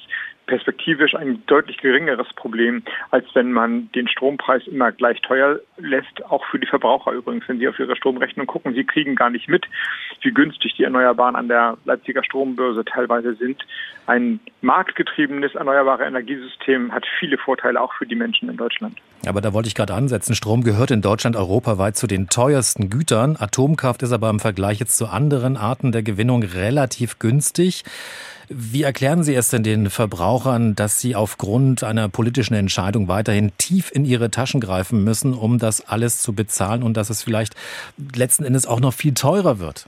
perspektivisch 0.48 1.14
ein 1.16 1.44
deutlich 1.46 1.78
geringeres 1.78 2.28
Problem, 2.36 2.82
als 3.12 3.26
wenn 3.34 3.52
man 3.52 3.92
den 3.92 4.08
Strompreis 4.08 4.66
immer 4.66 4.92
gleich 4.92 5.22
teuer 5.22 5.60
lässt, 5.78 6.26
auch 6.26 6.44
für 6.46 6.58
die 6.58 6.66
Verbraucher 6.66 7.12
übrigens, 7.12 7.48
wenn 7.48 7.60
sie 7.60 7.68
auf 7.68 7.78
ihre 7.78 7.96
Stromrechnung 7.96 8.48
gucken. 8.48 8.74
Sie 8.74 8.86
kriegen 8.86 9.16
gar 9.16 9.30
nicht 9.30 9.48
mit, 9.48 9.66
wie 10.22 10.32
günstig 10.32 10.74
die 10.78 10.84
Erneuerbaren 10.84 11.36
an 11.36 11.48
der 11.48 11.78
Leipziger 11.86 12.24
Strombörse 12.24 12.84
teilweise 12.86 13.36
sind. 13.36 13.64
Ein 14.08 14.40
marktgetriebenes 14.62 15.56
erneuerbare 15.56 16.06
Energiesystem 16.06 16.94
hat 16.94 17.06
viele 17.20 17.38
Vorteile 17.38 17.82
auch 17.82 17.94
für 17.94 18.06
die 18.06 18.16
Menschen 18.16 18.50
in 18.50 18.58
Deutschland. 18.58 18.98
Aber 19.28 19.42
da 19.42 19.54
wollte 19.54 19.68
ich 19.68 19.76
gerade 19.76 19.94
ansetzen. 19.94 20.34
Strom 20.34 20.64
gehört 20.64 20.92
in 20.92 21.02
Deutschland 21.02 21.36
europaweit 21.36 21.98
zu 21.98 22.08
den 22.08 22.30
teuersten 22.30 22.90
Gütern. 22.90 23.36
Atomkraft 23.38 24.04
ist 24.04 24.14
aber 24.14 24.30
im 24.30 24.40
Vergleich 24.40 24.80
jetzt 24.80 24.98
zu 24.98 25.08
anderen 25.08 25.58
Arten 25.58 25.92
der 25.92 26.04
Gewinnung 26.04 26.44
relativ 26.44 27.20
günstig. 27.20 27.84
Wie 28.50 28.84
erklären 28.84 29.24
Sie 29.24 29.36
es 29.36 29.50
denn 29.50 29.64
den 29.64 29.90
Verbrauchern, 29.90 30.74
dass 30.74 31.02
sie 31.02 31.16
aufgrund 31.16 31.84
einer 31.84 32.08
politischen 32.08 32.54
Entscheidung 32.54 33.10
weiterhin 33.10 33.52
tief 33.58 33.92
in 33.94 34.06
ihre 34.06 34.32
Taschen 34.32 34.62
greifen 34.62 35.04
müssen, 35.04 35.34
um 35.34 35.60
das 35.60 35.86
alles 35.90 36.22
zu 36.22 36.34
bezahlen 36.34 36.82
und 36.82 36.96
dass 36.96 37.10
es 37.10 37.24
vielleicht 37.24 37.56
letzten 38.16 38.46
Endes 38.46 38.66
auch 38.66 38.80
noch 38.80 38.94
viel 38.94 39.14
teurer 39.14 39.60
wird? 39.60 39.88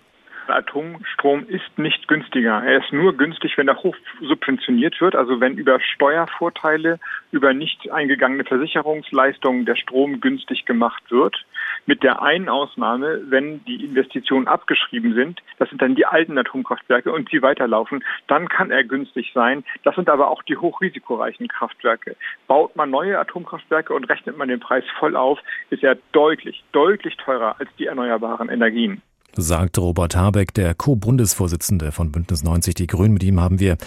Atomstrom 0.49 1.45
ist 1.47 1.77
nicht 1.77 2.07
günstiger. 2.07 2.61
Er 2.63 2.79
ist 2.83 2.91
nur 2.91 3.15
günstig, 3.15 3.57
wenn 3.57 3.67
er 3.67 3.81
hoch 3.81 3.95
subventioniert 4.21 4.99
wird, 4.99 5.15
also 5.15 5.39
wenn 5.39 5.57
über 5.57 5.79
Steuervorteile, 5.79 6.99
über 7.31 7.53
nicht 7.53 7.89
eingegangene 7.91 8.43
Versicherungsleistungen 8.43 9.65
der 9.65 9.75
Strom 9.75 10.19
günstig 10.19 10.65
gemacht 10.65 11.03
wird. 11.09 11.45
Mit 11.85 12.03
der 12.03 12.21
einen 12.21 12.49
Ausnahme, 12.49 13.21
wenn 13.29 13.63
die 13.65 13.83
Investitionen 13.83 14.47
abgeschrieben 14.47 15.13
sind, 15.13 15.41
das 15.57 15.69
sind 15.69 15.81
dann 15.81 15.95
die 15.95 16.05
alten 16.05 16.37
Atomkraftwerke 16.37 17.11
und 17.11 17.31
die 17.31 17.41
weiterlaufen, 17.41 18.03
dann 18.27 18.47
kann 18.47 18.71
er 18.71 18.83
günstig 18.83 19.31
sein. 19.33 19.63
Das 19.83 19.95
sind 19.95 20.09
aber 20.09 20.29
auch 20.29 20.43
die 20.43 20.57
hochrisikoreichen 20.57 21.47
Kraftwerke. 21.47 22.15
Baut 22.47 22.75
man 22.75 22.89
neue 22.89 23.17
Atomkraftwerke 23.19 23.93
und 23.93 24.09
rechnet 24.09 24.37
man 24.37 24.49
den 24.49 24.59
Preis 24.59 24.83
voll 24.99 25.15
auf, 25.15 25.39
ist 25.69 25.83
er 25.83 25.97
deutlich, 26.11 26.63
deutlich 26.71 27.17
teurer 27.17 27.55
als 27.59 27.69
die 27.77 27.85
erneuerbaren 27.85 28.49
Energien 28.49 29.01
sagt 29.35 29.77
Robert 29.77 30.15
Habeck, 30.15 30.53
der 30.53 30.73
Co-Bundesvorsitzende 30.73 31.91
von 31.91 32.11
Bündnis 32.11 32.43
90 32.43 32.73
Die 32.75 32.87
Grünen. 32.87 33.13
Mit 33.13 33.23
ihm 33.23 33.39
haben 33.39 33.59
wir 33.59 33.77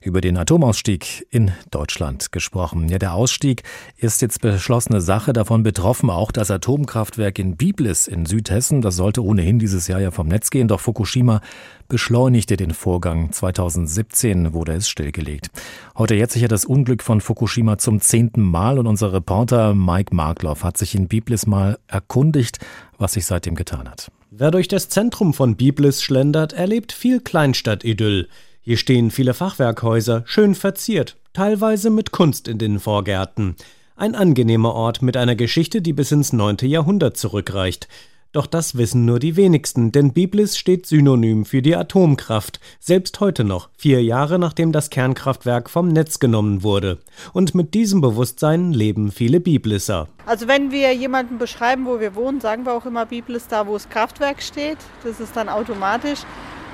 über 0.00 0.20
den 0.20 0.36
Atomausstieg 0.36 1.26
in 1.30 1.52
Deutschland 1.70 2.32
gesprochen. 2.32 2.88
Ja, 2.88 2.98
der 2.98 3.14
Ausstieg 3.14 3.62
ist 3.96 4.22
jetzt 4.22 4.40
beschlossene 4.40 5.00
Sache. 5.00 5.32
Davon 5.32 5.62
betroffen 5.62 6.10
auch 6.10 6.32
das 6.32 6.50
Atomkraftwerk 6.50 7.38
in 7.38 7.56
Biblis 7.56 8.06
in 8.06 8.26
Südhessen. 8.26 8.80
Das 8.80 8.96
sollte 8.96 9.22
ohnehin 9.22 9.58
dieses 9.58 9.88
Jahr 9.88 10.00
ja 10.00 10.10
vom 10.10 10.28
Netz 10.28 10.50
gehen. 10.50 10.68
Doch 10.68 10.80
Fukushima 10.80 11.40
beschleunigte 11.88 12.56
den 12.56 12.72
Vorgang. 12.72 13.32
2017 13.32 14.52
wurde 14.54 14.72
es 14.72 14.88
stillgelegt. 14.88 15.50
Heute 15.96 16.14
jetzt 16.14 16.32
sicher 16.32 16.48
das 16.48 16.64
Unglück 16.64 17.02
von 17.02 17.20
Fukushima 17.20 17.78
zum 17.78 18.00
zehnten 18.00 18.42
Mal 18.42 18.78
und 18.78 18.86
unser 18.86 19.12
Reporter 19.12 19.74
Mike 19.74 20.14
Markloff 20.14 20.64
hat 20.64 20.78
sich 20.78 20.94
in 20.94 21.08
Biblis 21.08 21.46
mal 21.46 21.78
erkundigt, 21.88 22.58
was 22.98 23.12
sich 23.14 23.26
seitdem 23.26 23.54
getan 23.54 23.88
hat. 23.88 24.10
Wer 24.34 24.50
durch 24.50 24.66
das 24.66 24.88
Zentrum 24.88 25.34
von 25.34 25.56
Biblis 25.56 26.00
schlendert, 26.00 26.54
erlebt 26.54 26.92
viel 26.92 27.20
Kleinstadt-Idyll. 27.20 28.30
Hier 28.62 28.78
stehen 28.78 29.10
viele 29.10 29.34
Fachwerkhäuser, 29.34 30.22
schön 30.24 30.54
verziert, 30.54 31.18
teilweise 31.34 31.90
mit 31.90 32.12
Kunst 32.12 32.48
in 32.48 32.56
den 32.56 32.80
Vorgärten. 32.80 33.56
Ein 33.94 34.14
angenehmer 34.14 34.72
Ort 34.72 35.02
mit 35.02 35.18
einer 35.18 35.36
Geschichte, 35.36 35.82
die 35.82 35.92
bis 35.92 36.12
ins 36.12 36.32
9. 36.32 36.56
Jahrhundert 36.62 37.18
zurückreicht. 37.18 37.88
Doch 38.32 38.46
das 38.46 38.78
wissen 38.78 39.04
nur 39.04 39.18
die 39.18 39.36
wenigsten, 39.36 39.92
denn 39.92 40.14
Biblis 40.14 40.56
steht 40.56 40.86
synonym 40.86 41.44
für 41.44 41.60
die 41.60 41.76
Atomkraft, 41.76 42.60
selbst 42.80 43.20
heute 43.20 43.44
noch, 43.44 43.68
vier 43.76 44.02
Jahre 44.02 44.38
nachdem 44.38 44.72
das 44.72 44.88
Kernkraftwerk 44.88 45.68
vom 45.68 45.88
Netz 45.88 46.18
genommen 46.18 46.62
wurde. 46.62 46.96
Und 47.34 47.54
mit 47.54 47.74
diesem 47.74 48.00
Bewusstsein 48.00 48.72
leben 48.72 49.12
viele 49.12 49.38
Biblisser. 49.38 50.08
Also 50.24 50.48
wenn 50.48 50.70
wir 50.70 50.94
jemanden 50.94 51.36
beschreiben, 51.36 51.84
wo 51.84 52.00
wir 52.00 52.14
wohnen, 52.14 52.40
sagen 52.40 52.64
wir 52.64 52.72
auch 52.72 52.86
immer 52.86 53.04
Biblis 53.04 53.48
da, 53.48 53.66
wo 53.66 53.74
das 53.74 53.90
Kraftwerk 53.90 54.42
steht. 54.42 54.78
Das 55.04 55.20
ist 55.20 55.36
dann 55.36 55.50
automatisch. 55.50 56.20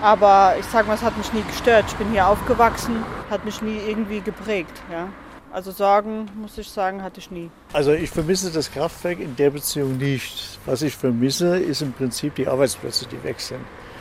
Aber 0.01 0.55
ich 0.61 0.67
sage 0.67 0.87
mal, 0.87 0.95
es 0.95 1.03
hat 1.03 1.19
mich 1.19 1.33
nie 1.33 1.43
gestört. 1.43 1.87
Ich 1.89 1.95
bin 1.95 2.13
hier 2.13 2.29
aufgewachsen, 2.29 3.03
hat 3.31 3.45
mich 3.45 3.63
nie 3.63 3.79
irgendwie 3.89 4.21
geprägt. 4.21 4.81
Ja. 4.93 5.09
Also 5.53 5.71
Sorgen, 5.71 6.29
muss 6.41 6.59
ich 6.59 6.69
sagen, 6.69 7.03
hatte 7.03 7.21
ich 7.21 7.31
nie. 7.31 7.51
Also 7.73 7.93
ich 7.93 8.11
vermisse 8.11 8.51
das 8.51 8.71
Kraftwerk 8.71 9.19
in 9.19 9.35
der 9.37 9.51
Beziehung 9.51 9.97
nicht. 9.97 10.59
Was 10.67 10.83
ich 10.83 10.95
vermisse, 10.95 11.59
ist 11.59 11.81
im 11.81 11.93
Prinzip 11.93 12.35
die 12.35 12.47
Arbeitsplätze, 12.47 13.07
die 13.07 13.23
weg 13.25 13.41
sind. 13.41 13.61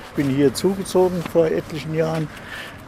Ich 0.10 0.16
bin 0.16 0.36
hier 0.36 0.54
zugezogen 0.54 1.24
vor 1.32 1.46
etlichen 1.46 1.96
Jahren, 1.96 2.28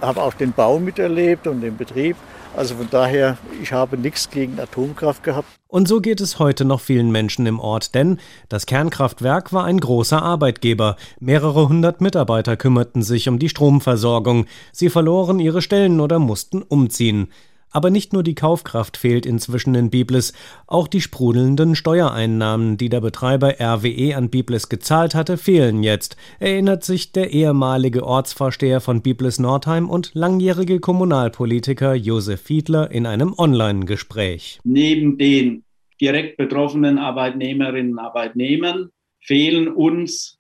habe 0.02 0.22
auch 0.22 0.34
den 0.34 0.52
Bau 0.52 0.80
miterlebt 0.80 1.48
und 1.48 1.62
den 1.62 1.78
Betrieb. 1.78 2.18
Also 2.56 2.76
von 2.76 2.90
daher, 2.90 3.38
ich 3.62 3.72
habe 3.72 3.98
nichts 3.98 4.30
gegen 4.30 4.60
Atomkraft 4.60 5.24
gehabt. 5.24 5.48
Und 5.68 5.88
so 5.88 6.02
geht 6.02 6.20
es 6.20 6.40
heute 6.40 6.66
noch 6.66 6.82
vielen 6.82 7.12
Menschen 7.12 7.46
im 7.46 7.60
Ort, 7.60 7.94
denn 7.94 8.20
das 8.50 8.66
Kernkraftwerk 8.66 9.54
war 9.54 9.66
ein 9.66 9.80
großer 9.80 10.22
Arbeitgeber. 10.22 10.96
Mehrere 11.20 11.70
hundert 11.70 12.02
Mitarbeiter 12.02 12.58
kümmerten 12.58 13.04
sich 13.04 13.30
um 13.30 13.38
die 13.38 13.50
Stromversorgung. 13.50 14.48
Sie 14.72 14.90
verloren 14.90 15.40
ihre 15.40 15.62
Stellen 15.62 16.00
oder 16.00 16.18
mussten 16.18 16.64
umziehen. 16.64 17.32
Aber 17.72 17.90
nicht 17.90 18.14
nur 18.14 18.24
die 18.24 18.36
Kaufkraft 18.36 18.98
fehlt 18.98 19.26
inzwischen 19.26 19.76
in 19.76 19.90
Biblis, 19.90 20.34
auch 20.66 20.88
die 20.88 21.02
sprudelnden 21.02 21.76
Steuereinnahmen, 21.76 22.78
die 22.78 22.90
der 22.90 23.02
Betreiber 23.02 23.56
RWE 23.60 24.16
an 24.16 24.30
Biblis 24.30 24.70
gezahlt 24.70 25.14
hatte, 25.14 25.38
fehlen 25.38 25.84
jetzt, 25.84 26.18
erinnert 26.40 26.84
sich 26.84 27.12
der 27.12 27.32
ehemalige 27.32 28.04
Ortsvorsteher 28.04 28.82
von 28.82 29.02
Biblis 29.02 29.40
Nordheim 29.40 29.90
und 29.90 30.12
langjährige 30.14 30.80
Kommunalpolitiker 30.80 31.94
Josef 31.94 32.42
Fiedler 32.42 32.90
in 32.92 33.06
einem 33.06 33.34
Online-Gespräch. 33.38 34.60
Neben 34.64 35.18
den 35.18 35.64
direkt 36.02 36.38
betroffenen 36.38 36.98
Arbeitnehmerinnen 36.98 37.94
und 37.94 38.00
Arbeitnehmern 38.00 38.90
fehlen 39.22 39.68
uns 39.68 40.38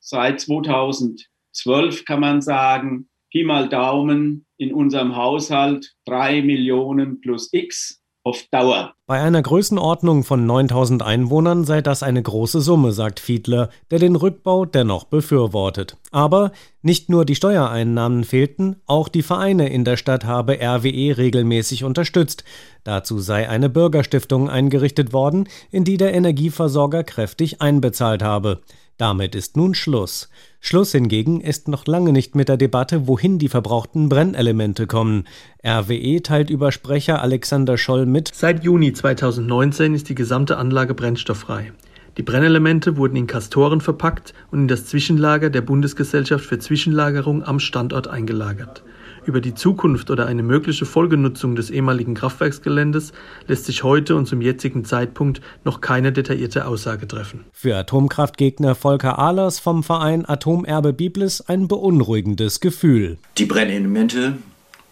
seit 0.00 0.40
2012, 0.40 2.04
kann 2.06 2.20
man 2.20 2.40
sagen, 2.40 3.08
Pi 3.30 3.44
mal 3.44 3.68
Daumen 3.68 4.46
in 4.62 4.72
unserem 4.72 5.16
Haushalt 5.16 5.92
3 6.06 6.42
Millionen 6.42 7.20
plus 7.20 7.48
X 7.52 7.98
auf 8.24 8.44
Dauer. 8.52 8.94
Bei 9.06 9.20
einer 9.20 9.42
Größenordnung 9.42 10.22
von 10.22 10.46
9000 10.46 11.02
Einwohnern 11.02 11.64
sei 11.64 11.82
das 11.82 12.04
eine 12.04 12.22
große 12.22 12.60
Summe, 12.60 12.92
sagt 12.92 13.18
Fiedler, 13.18 13.68
der 13.90 13.98
den 13.98 14.14
Rückbau 14.14 14.64
dennoch 14.64 15.04
befürwortet. 15.04 15.96
Aber 16.12 16.52
nicht 16.82 17.10
nur 17.10 17.24
die 17.24 17.34
Steuereinnahmen 17.34 18.22
fehlten, 18.22 18.76
auch 18.86 19.08
die 19.08 19.22
Vereine 19.22 19.68
in 19.70 19.84
der 19.84 19.96
Stadt 19.96 20.24
habe 20.24 20.60
RWE 20.60 21.18
regelmäßig 21.18 21.82
unterstützt. 21.82 22.44
Dazu 22.84 23.18
sei 23.18 23.48
eine 23.48 23.68
Bürgerstiftung 23.68 24.48
eingerichtet 24.48 25.12
worden, 25.12 25.48
in 25.72 25.82
die 25.82 25.96
der 25.96 26.14
Energieversorger 26.14 27.02
kräftig 27.02 27.60
einbezahlt 27.60 28.22
habe. 28.22 28.62
Damit 29.02 29.34
ist 29.34 29.56
nun 29.56 29.74
Schluss. 29.74 30.28
Schluss 30.60 30.92
hingegen 30.92 31.40
ist 31.40 31.66
noch 31.66 31.88
lange 31.88 32.12
nicht 32.12 32.36
mit 32.36 32.48
der 32.48 32.56
Debatte, 32.56 33.08
wohin 33.08 33.40
die 33.40 33.48
verbrauchten 33.48 34.08
Brennelemente 34.08 34.86
kommen. 34.86 35.24
RWE 35.66 36.22
teilt 36.22 36.50
über 36.50 36.70
Sprecher 36.70 37.20
Alexander 37.20 37.76
Scholl 37.78 38.06
mit. 38.06 38.30
Seit 38.32 38.62
Juni 38.62 38.92
2019 38.92 39.94
ist 39.94 40.08
die 40.08 40.14
gesamte 40.14 40.56
Anlage 40.56 40.94
brennstofffrei. 40.94 41.72
Die 42.16 42.22
Brennelemente 42.22 42.96
wurden 42.96 43.16
in 43.16 43.26
Kastoren 43.26 43.80
verpackt 43.80 44.34
und 44.52 44.60
in 44.60 44.68
das 44.68 44.86
Zwischenlager 44.86 45.50
der 45.50 45.62
Bundesgesellschaft 45.62 46.44
für 46.44 46.60
Zwischenlagerung 46.60 47.42
am 47.42 47.58
Standort 47.58 48.06
eingelagert. 48.06 48.84
Über 49.24 49.40
die 49.40 49.54
Zukunft 49.54 50.10
oder 50.10 50.26
eine 50.26 50.42
mögliche 50.42 50.84
Folgenutzung 50.84 51.54
des 51.54 51.70
ehemaligen 51.70 52.14
Kraftwerksgeländes 52.14 53.12
lässt 53.46 53.66
sich 53.66 53.84
heute 53.84 54.16
und 54.16 54.26
zum 54.26 54.40
jetzigen 54.40 54.84
Zeitpunkt 54.84 55.40
noch 55.64 55.80
keine 55.80 56.12
detaillierte 56.12 56.66
Aussage 56.66 57.06
treffen. 57.06 57.44
Für 57.52 57.76
Atomkraftgegner 57.76 58.74
Volker 58.74 59.18
Ahlers 59.20 59.60
vom 59.60 59.84
Verein 59.84 60.28
Atomerbe 60.28 60.92
Biblis 60.92 61.40
ein 61.40 61.68
beunruhigendes 61.68 62.58
Gefühl. 62.58 63.18
Die 63.38 63.46
Brennelemente 63.46 64.38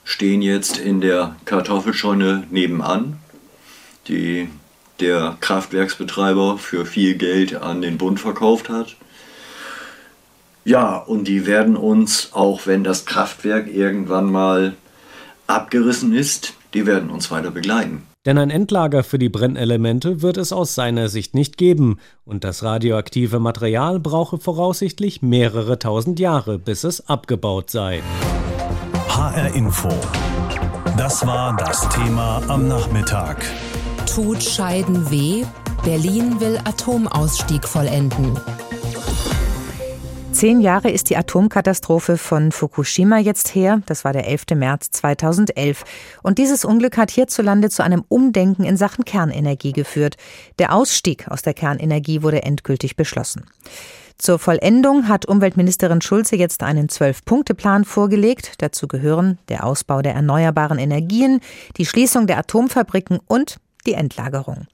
stehen 0.04 0.42
jetzt 0.42 0.78
in 0.78 1.00
der 1.00 1.34
Kartoffelscheune 1.44 2.44
nebenan, 2.50 3.18
die 4.06 4.48
der 5.00 5.36
Kraftwerksbetreiber 5.40 6.58
für 6.58 6.86
viel 6.86 7.14
Geld 7.14 7.56
an 7.56 7.82
den 7.82 7.98
Bund 7.98 8.20
verkauft 8.20 8.68
hat. 8.68 8.96
Ja, 10.64 10.96
und 10.96 11.26
die 11.26 11.46
werden 11.46 11.76
uns, 11.76 12.30
auch 12.32 12.66
wenn 12.66 12.84
das 12.84 13.06
Kraftwerk 13.06 13.72
irgendwann 13.72 14.30
mal 14.30 14.74
abgerissen 15.46 16.14
ist, 16.14 16.54
die 16.74 16.86
werden 16.86 17.10
uns 17.10 17.30
weiter 17.30 17.50
begleiten. 17.50 18.02
Denn 18.26 18.36
ein 18.36 18.50
Endlager 18.50 19.02
für 19.02 19.18
die 19.18 19.30
Brennelemente 19.30 20.20
wird 20.20 20.36
es 20.36 20.52
aus 20.52 20.74
seiner 20.74 21.08
Sicht 21.08 21.34
nicht 21.34 21.56
geben, 21.56 21.98
und 22.24 22.44
das 22.44 22.62
radioaktive 22.62 23.40
Material 23.40 23.98
brauche 23.98 24.36
voraussichtlich 24.36 25.22
mehrere 25.22 25.78
tausend 25.78 26.20
Jahre, 26.20 26.58
bis 26.58 26.84
es 26.84 27.08
abgebaut 27.08 27.70
sei. 27.70 28.02
HR 29.08 29.54
Info. 29.54 29.88
Das 30.98 31.26
war 31.26 31.56
das 31.56 31.88
Thema 31.88 32.42
am 32.48 32.68
Nachmittag. 32.68 33.42
Tut 34.04 34.42
Scheiden 34.42 35.10
weh? 35.10 35.44
Berlin 35.82 36.38
will 36.40 36.58
Atomausstieg 36.64 37.66
vollenden. 37.66 38.38
Zehn 40.32 40.60
Jahre 40.60 40.90
ist 40.90 41.10
die 41.10 41.16
Atomkatastrophe 41.16 42.16
von 42.16 42.52
Fukushima 42.52 43.18
jetzt 43.18 43.54
her. 43.54 43.82
Das 43.86 44.04
war 44.04 44.12
der 44.12 44.26
11. 44.26 44.44
März 44.54 44.90
2011. 44.92 45.84
Und 46.22 46.38
dieses 46.38 46.64
Unglück 46.64 46.96
hat 46.96 47.10
hierzulande 47.10 47.68
zu 47.68 47.82
einem 47.82 48.04
Umdenken 48.08 48.64
in 48.64 48.76
Sachen 48.76 49.04
Kernenergie 49.04 49.72
geführt. 49.72 50.16
Der 50.58 50.74
Ausstieg 50.74 51.28
aus 51.28 51.42
der 51.42 51.52
Kernenergie 51.52 52.22
wurde 52.22 52.42
endgültig 52.42 52.96
beschlossen. 52.96 53.44
Zur 54.18 54.38
Vollendung 54.38 55.08
hat 55.08 55.26
Umweltministerin 55.26 56.00
Schulze 56.00 56.36
jetzt 56.36 56.62
einen 56.62 56.88
Zwölf-Punkte-Plan 56.88 57.84
vorgelegt. 57.84 58.54
Dazu 58.58 58.86
gehören 58.86 59.38
der 59.48 59.64
Ausbau 59.64 60.00
der 60.00 60.14
erneuerbaren 60.14 60.78
Energien, 60.78 61.40
die 61.76 61.86
Schließung 61.86 62.26
der 62.26 62.38
Atomfabriken 62.38 63.18
und 63.26 63.56
die 63.86 63.94
Endlagerung. 63.94 64.66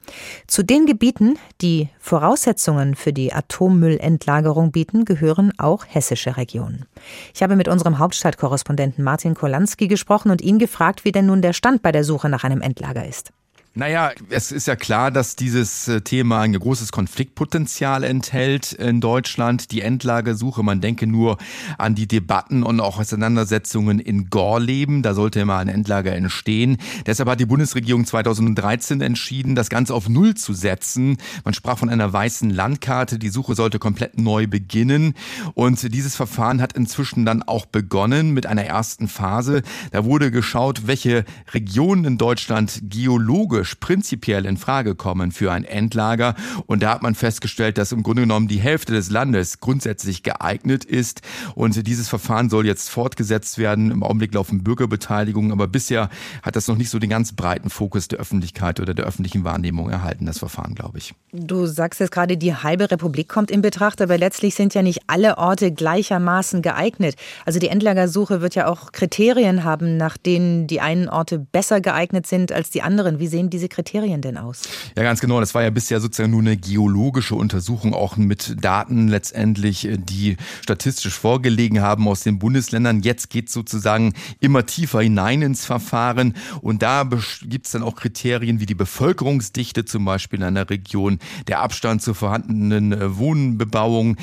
Zu 0.46 0.62
den 0.62 0.86
Gebieten, 0.86 1.38
die 1.60 1.88
Voraussetzungen 1.98 2.94
für 2.94 3.12
die 3.12 3.32
Atommüllendlagerung 3.32 4.72
bieten, 4.72 5.04
gehören 5.04 5.52
auch 5.58 5.84
hessische 5.88 6.36
Regionen. 6.36 6.86
Ich 7.34 7.42
habe 7.42 7.56
mit 7.56 7.68
unserem 7.68 7.98
Hauptstadtkorrespondenten 7.98 9.04
Martin 9.04 9.34
Kolanski 9.34 9.88
gesprochen 9.88 10.30
und 10.30 10.42
ihn 10.42 10.58
gefragt, 10.58 11.04
wie 11.04 11.12
denn 11.12 11.26
nun 11.26 11.42
der 11.42 11.52
Stand 11.52 11.82
bei 11.82 11.92
der 11.92 12.04
Suche 12.04 12.28
nach 12.28 12.44
einem 12.44 12.60
Endlager 12.60 13.06
ist. 13.06 13.32
Naja, 13.78 14.12
es 14.30 14.52
ist 14.52 14.68
ja 14.68 14.75
klar, 14.75 15.11
dass 15.11 15.37
dieses 15.37 15.87
äh, 15.87 16.00
Thema 16.00 16.40
ein 16.40 16.54
großes 16.54 16.92
Konfliktpotenzial 16.92 18.04
enthält 18.04 18.73
in 18.73 19.02
Deutschland. 19.02 19.71
Die 19.71 19.83
Endlagesuche, 19.83 20.62
man 20.62 20.80
denke 20.80 21.06
nur 21.06 21.37
an 21.76 21.95
die 21.95 22.09
Debatten 22.09 22.62
und 22.62 22.80
auch 22.80 22.99
Auseinandersetzungen 22.99 23.99
in 23.99 24.30
Gorleben. 24.30 25.02
Da 25.02 25.12
sollte 25.12 25.40
immer 25.40 25.59
ein 25.59 25.68
Endlager 25.68 26.14
entstehen. 26.14 26.78
Deshalb 27.04 27.28
hat 27.28 27.38
die 27.38 27.45
Bundesregierung 27.45 28.06
2013 28.06 29.02
entschieden, 29.02 29.54
das 29.54 29.68
Ganze 29.68 29.92
auf 29.92 30.09
Null 30.09 30.33
zu 30.37 30.54
setzen. 30.54 31.18
Man 31.45 31.52
sprach 31.52 31.76
von 31.76 31.90
einer 31.90 32.11
weißen 32.11 32.49
Landkarte. 32.49 33.18
Die 33.18 33.28
Suche 33.28 33.54
sollte 33.54 33.78
komplett 33.78 34.18
neu 34.18 34.47
beginnen. 34.47 35.12
Und 35.52 35.92
dieses 35.92 36.16
Verfahren 36.16 36.62
hat 36.62 36.73
inzwischen 36.73 37.26
dann 37.26 37.42
auch 37.42 37.66
begonnen 37.66 38.30
mit 38.30 38.47
einer 38.47 38.64
ersten 38.64 39.06
Phase. 39.06 39.61
Da 39.92 40.06
wurde 40.06 40.30
geschaut, 40.30 40.87
welche 40.87 41.26
Regionen 41.52 42.06
in 42.06 42.16
Deutschland 42.16 42.80
geologisch 42.85 43.65
theoretisch 43.66 43.75
prinzipiell 43.76 44.46
in 44.46 44.56
Frage 44.56 44.94
kommen 44.94 45.32
für 45.32 45.52
ein 45.52 45.64
Endlager. 45.64 46.35
Und 46.66 46.82
da 46.82 46.90
hat 46.90 47.02
man 47.02 47.14
festgestellt, 47.14 47.78
dass 47.78 47.92
im 47.92 48.02
Grunde 48.02 48.23
genommen 48.23 48.49
die 48.49 48.58
Hälfte 48.58 48.92
des 48.92 49.11
Landes 49.11 49.61
grundsätzlich 49.61 50.23
geeignet 50.23 50.85
ist. 50.85 51.23
Und 51.54 51.87
dieses 51.87 52.08
Verfahren 52.08 52.49
soll 52.50 52.66
jetzt 52.66 52.88
fortgesetzt 52.90 53.58
werden. 53.58 53.90
Im 53.90 54.02
Augenblick 54.02 54.35
laufen 54.35 54.62
Bürgerbeteiligungen, 54.62 55.52
aber 55.52 55.66
bisher 55.66 56.08
hat 56.42 56.56
das 56.56 56.68
noch 56.68 56.76
nicht 56.76 56.90
so 56.90 56.99
den 56.99 57.11
ganz 57.11 57.32
breiten 57.32 57.70
Fokus 57.70 58.08
der 58.08 58.18
Öffentlichkeit 58.18 58.80
oder 58.80 58.94
der 58.94 59.04
öffentlichen 59.04 59.44
Wahrnehmung 59.44 59.90
erhalten, 59.90 60.26
das 60.26 60.38
Verfahren, 60.38 60.75
glaube 60.75 60.99
ich. 60.99 61.14
Du 61.32 61.66
sagst 61.66 62.00
jetzt 62.00 62.12
gerade, 62.12 62.37
die 62.37 62.54
halbe 62.54 62.90
Republik 62.90 63.28
kommt 63.28 63.50
in 63.50 63.62
Betracht, 63.62 64.00
aber 64.00 64.18
letztlich 64.18 64.54
sind 64.54 64.75
ja 64.75 64.82
nicht 64.82 65.00
alle 65.06 65.38
Orte 65.38 65.73
gleichermaßen 65.73 66.62
geeignet. 66.62 67.16
Also 67.44 67.58
die 67.58 67.68
Endlagersuche 67.68 68.40
wird 68.40 68.54
ja 68.54 68.68
auch 68.68 68.92
Kriterien 68.92 69.64
haben, 69.64 69.96
nach 69.96 70.16
denen 70.16 70.66
die 70.66 70.80
einen 70.80 71.08
Orte 71.08 71.38
besser 71.38 71.80
geeignet 71.80 72.26
sind 72.26 72.52
als 72.52 72.70
die 72.70 72.82
anderen. 72.82 73.18
Wie 73.18 73.26
sehen 73.26 73.50
die 73.50 73.55
diese 73.56 73.68
Kriterien 73.68 74.20
denn 74.20 74.36
aus? 74.36 74.62
Ja, 74.96 75.02
ganz 75.02 75.20
genau. 75.20 75.40
Das 75.40 75.54
war 75.54 75.62
ja 75.62 75.70
bisher 75.70 76.00
sozusagen 76.00 76.30
nur 76.30 76.40
eine 76.40 76.56
geologische 76.56 77.34
Untersuchung, 77.34 77.94
auch 77.94 78.16
mit 78.16 78.62
Daten 78.62 79.08
letztendlich, 79.08 79.86
äh, 79.86 79.96
die 79.98 80.36
statistisch 80.62 81.18
vorgelegen 81.18 81.80
haben 81.80 82.06
aus 82.06 82.22
den 82.22 82.38
Bundesländern. 82.38 83.00
Jetzt 83.00 83.30
geht 83.30 83.50
sozusagen 83.50 84.12
immer 84.40 84.66
tiefer 84.66 85.00
hinein 85.00 85.42
ins 85.42 85.64
Verfahren. 85.64 86.34
Und 86.60 86.82
da 86.82 87.08
gibt 87.42 87.66
es 87.66 87.72
dann 87.72 87.82
auch 87.82 87.96
Kriterien 87.96 88.60
wie 88.60 88.66
die 88.66 88.75
Bevölkerungsdichte 88.75 89.84
zum 89.84 90.04
Beispiel 90.04 90.40
in 90.40 90.44
einer 90.44 90.68
Region, 90.68 91.18
der 91.48 91.60
Abstand 91.60 92.02
zur 92.02 92.14
vorhandenen 92.14 92.92
äh, 92.92 93.16
Wohnbebauung, 93.16 94.16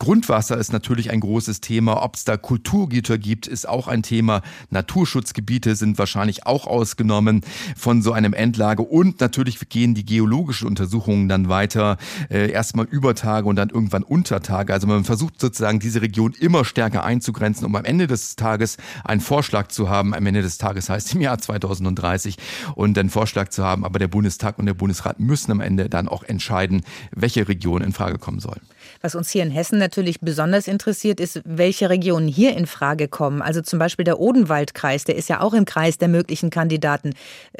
Grundwasser 0.00 0.56
ist 0.56 0.72
natürlich 0.72 1.10
ein 1.10 1.20
großes 1.20 1.60
Thema. 1.60 2.02
Ob 2.02 2.16
es 2.16 2.24
da 2.24 2.38
Kulturgüter 2.38 3.18
gibt, 3.18 3.46
ist 3.46 3.68
auch 3.68 3.86
ein 3.86 4.02
Thema. 4.02 4.40
Naturschutzgebiete 4.70 5.76
sind 5.76 5.98
wahrscheinlich 5.98 6.46
auch 6.46 6.66
ausgenommen 6.66 7.42
von 7.76 8.00
so 8.00 8.12
einem 8.12 8.32
Endlage. 8.32 8.82
Und 8.82 9.20
natürlich 9.20 9.60
gehen 9.68 9.94
die 9.94 10.06
geologischen 10.06 10.66
Untersuchungen 10.66 11.28
dann 11.28 11.50
weiter. 11.50 11.98
Äh, 12.30 12.50
erstmal 12.50 12.86
über 12.86 13.14
Tage 13.14 13.46
und 13.46 13.56
dann 13.56 13.68
irgendwann 13.68 14.02
unter 14.02 14.40
Tage. 14.40 14.72
Also 14.72 14.86
man 14.86 15.04
versucht 15.04 15.38
sozusagen 15.38 15.80
diese 15.80 16.00
Region 16.00 16.32
immer 16.32 16.64
stärker 16.64 17.04
einzugrenzen, 17.04 17.66
um 17.66 17.76
am 17.76 17.84
Ende 17.84 18.06
des 18.06 18.36
Tages 18.36 18.78
einen 19.04 19.20
Vorschlag 19.20 19.68
zu 19.68 19.90
haben. 19.90 20.14
Am 20.14 20.24
Ende 20.24 20.40
des 20.40 20.56
Tages 20.56 20.88
heißt 20.88 21.14
im 21.14 21.20
Jahr 21.20 21.38
2030 21.38 22.38
und 22.74 22.96
einen 22.96 23.10
Vorschlag 23.10 23.50
zu 23.50 23.66
haben. 23.66 23.84
Aber 23.84 23.98
der 23.98 24.08
Bundestag 24.08 24.58
und 24.58 24.64
der 24.64 24.72
Bundesrat 24.72 25.20
müssen 25.20 25.52
am 25.52 25.60
Ende 25.60 25.90
dann 25.90 26.08
auch 26.08 26.22
entscheiden, 26.22 26.84
welche 27.10 27.46
Region 27.48 27.82
in 27.82 27.92
Frage 27.92 28.16
kommen 28.16 28.40
soll. 28.40 28.56
Was 29.02 29.14
uns 29.14 29.30
hier 29.30 29.42
in 29.42 29.50
Hessen 29.50 29.78
natürlich 29.90 30.20
besonders 30.20 30.68
interessiert, 30.68 31.18
ist, 31.18 31.40
welche 31.44 31.90
Regionen 31.90 32.28
hier 32.28 32.56
in 32.56 32.66
Frage 32.66 33.08
kommen. 33.08 33.42
Also 33.42 33.60
zum 33.60 33.80
Beispiel 33.80 34.04
der 34.04 34.20
Odenwaldkreis, 34.20 35.02
der 35.02 35.16
ist 35.16 35.28
ja 35.28 35.40
auch 35.40 35.52
im 35.52 35.64
Kreis 35.64 35.98
der 35.98 36.06
möglichen 36.06 36.50
Kandidaten. 36.50 37.14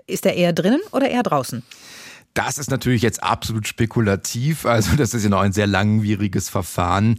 Ist 0.06 0.26
er 0.26 0.34
eher 0.34 0.52
drinnen 0.52 0.80
oder 0.92 1.10
eher 1.10 1.24
draußen? 1.24 1.64
Das 2.42 2.56
ist 2.56 2.70
natürlich 2.70 3.02
jetzt 3.02 3.22
absolut 3.22 3.68
spekulativ. 3.68 4.64
Also 4.64 4.96
das 4.96 5.12
ist 5.12 5.24
ja 5.24 5.28
noch 5.28 5.42
ein 5.42 5.52
sehr 5.52 5.66
langwieriges 5.66 6.48
Verfahren. 6.48 7.18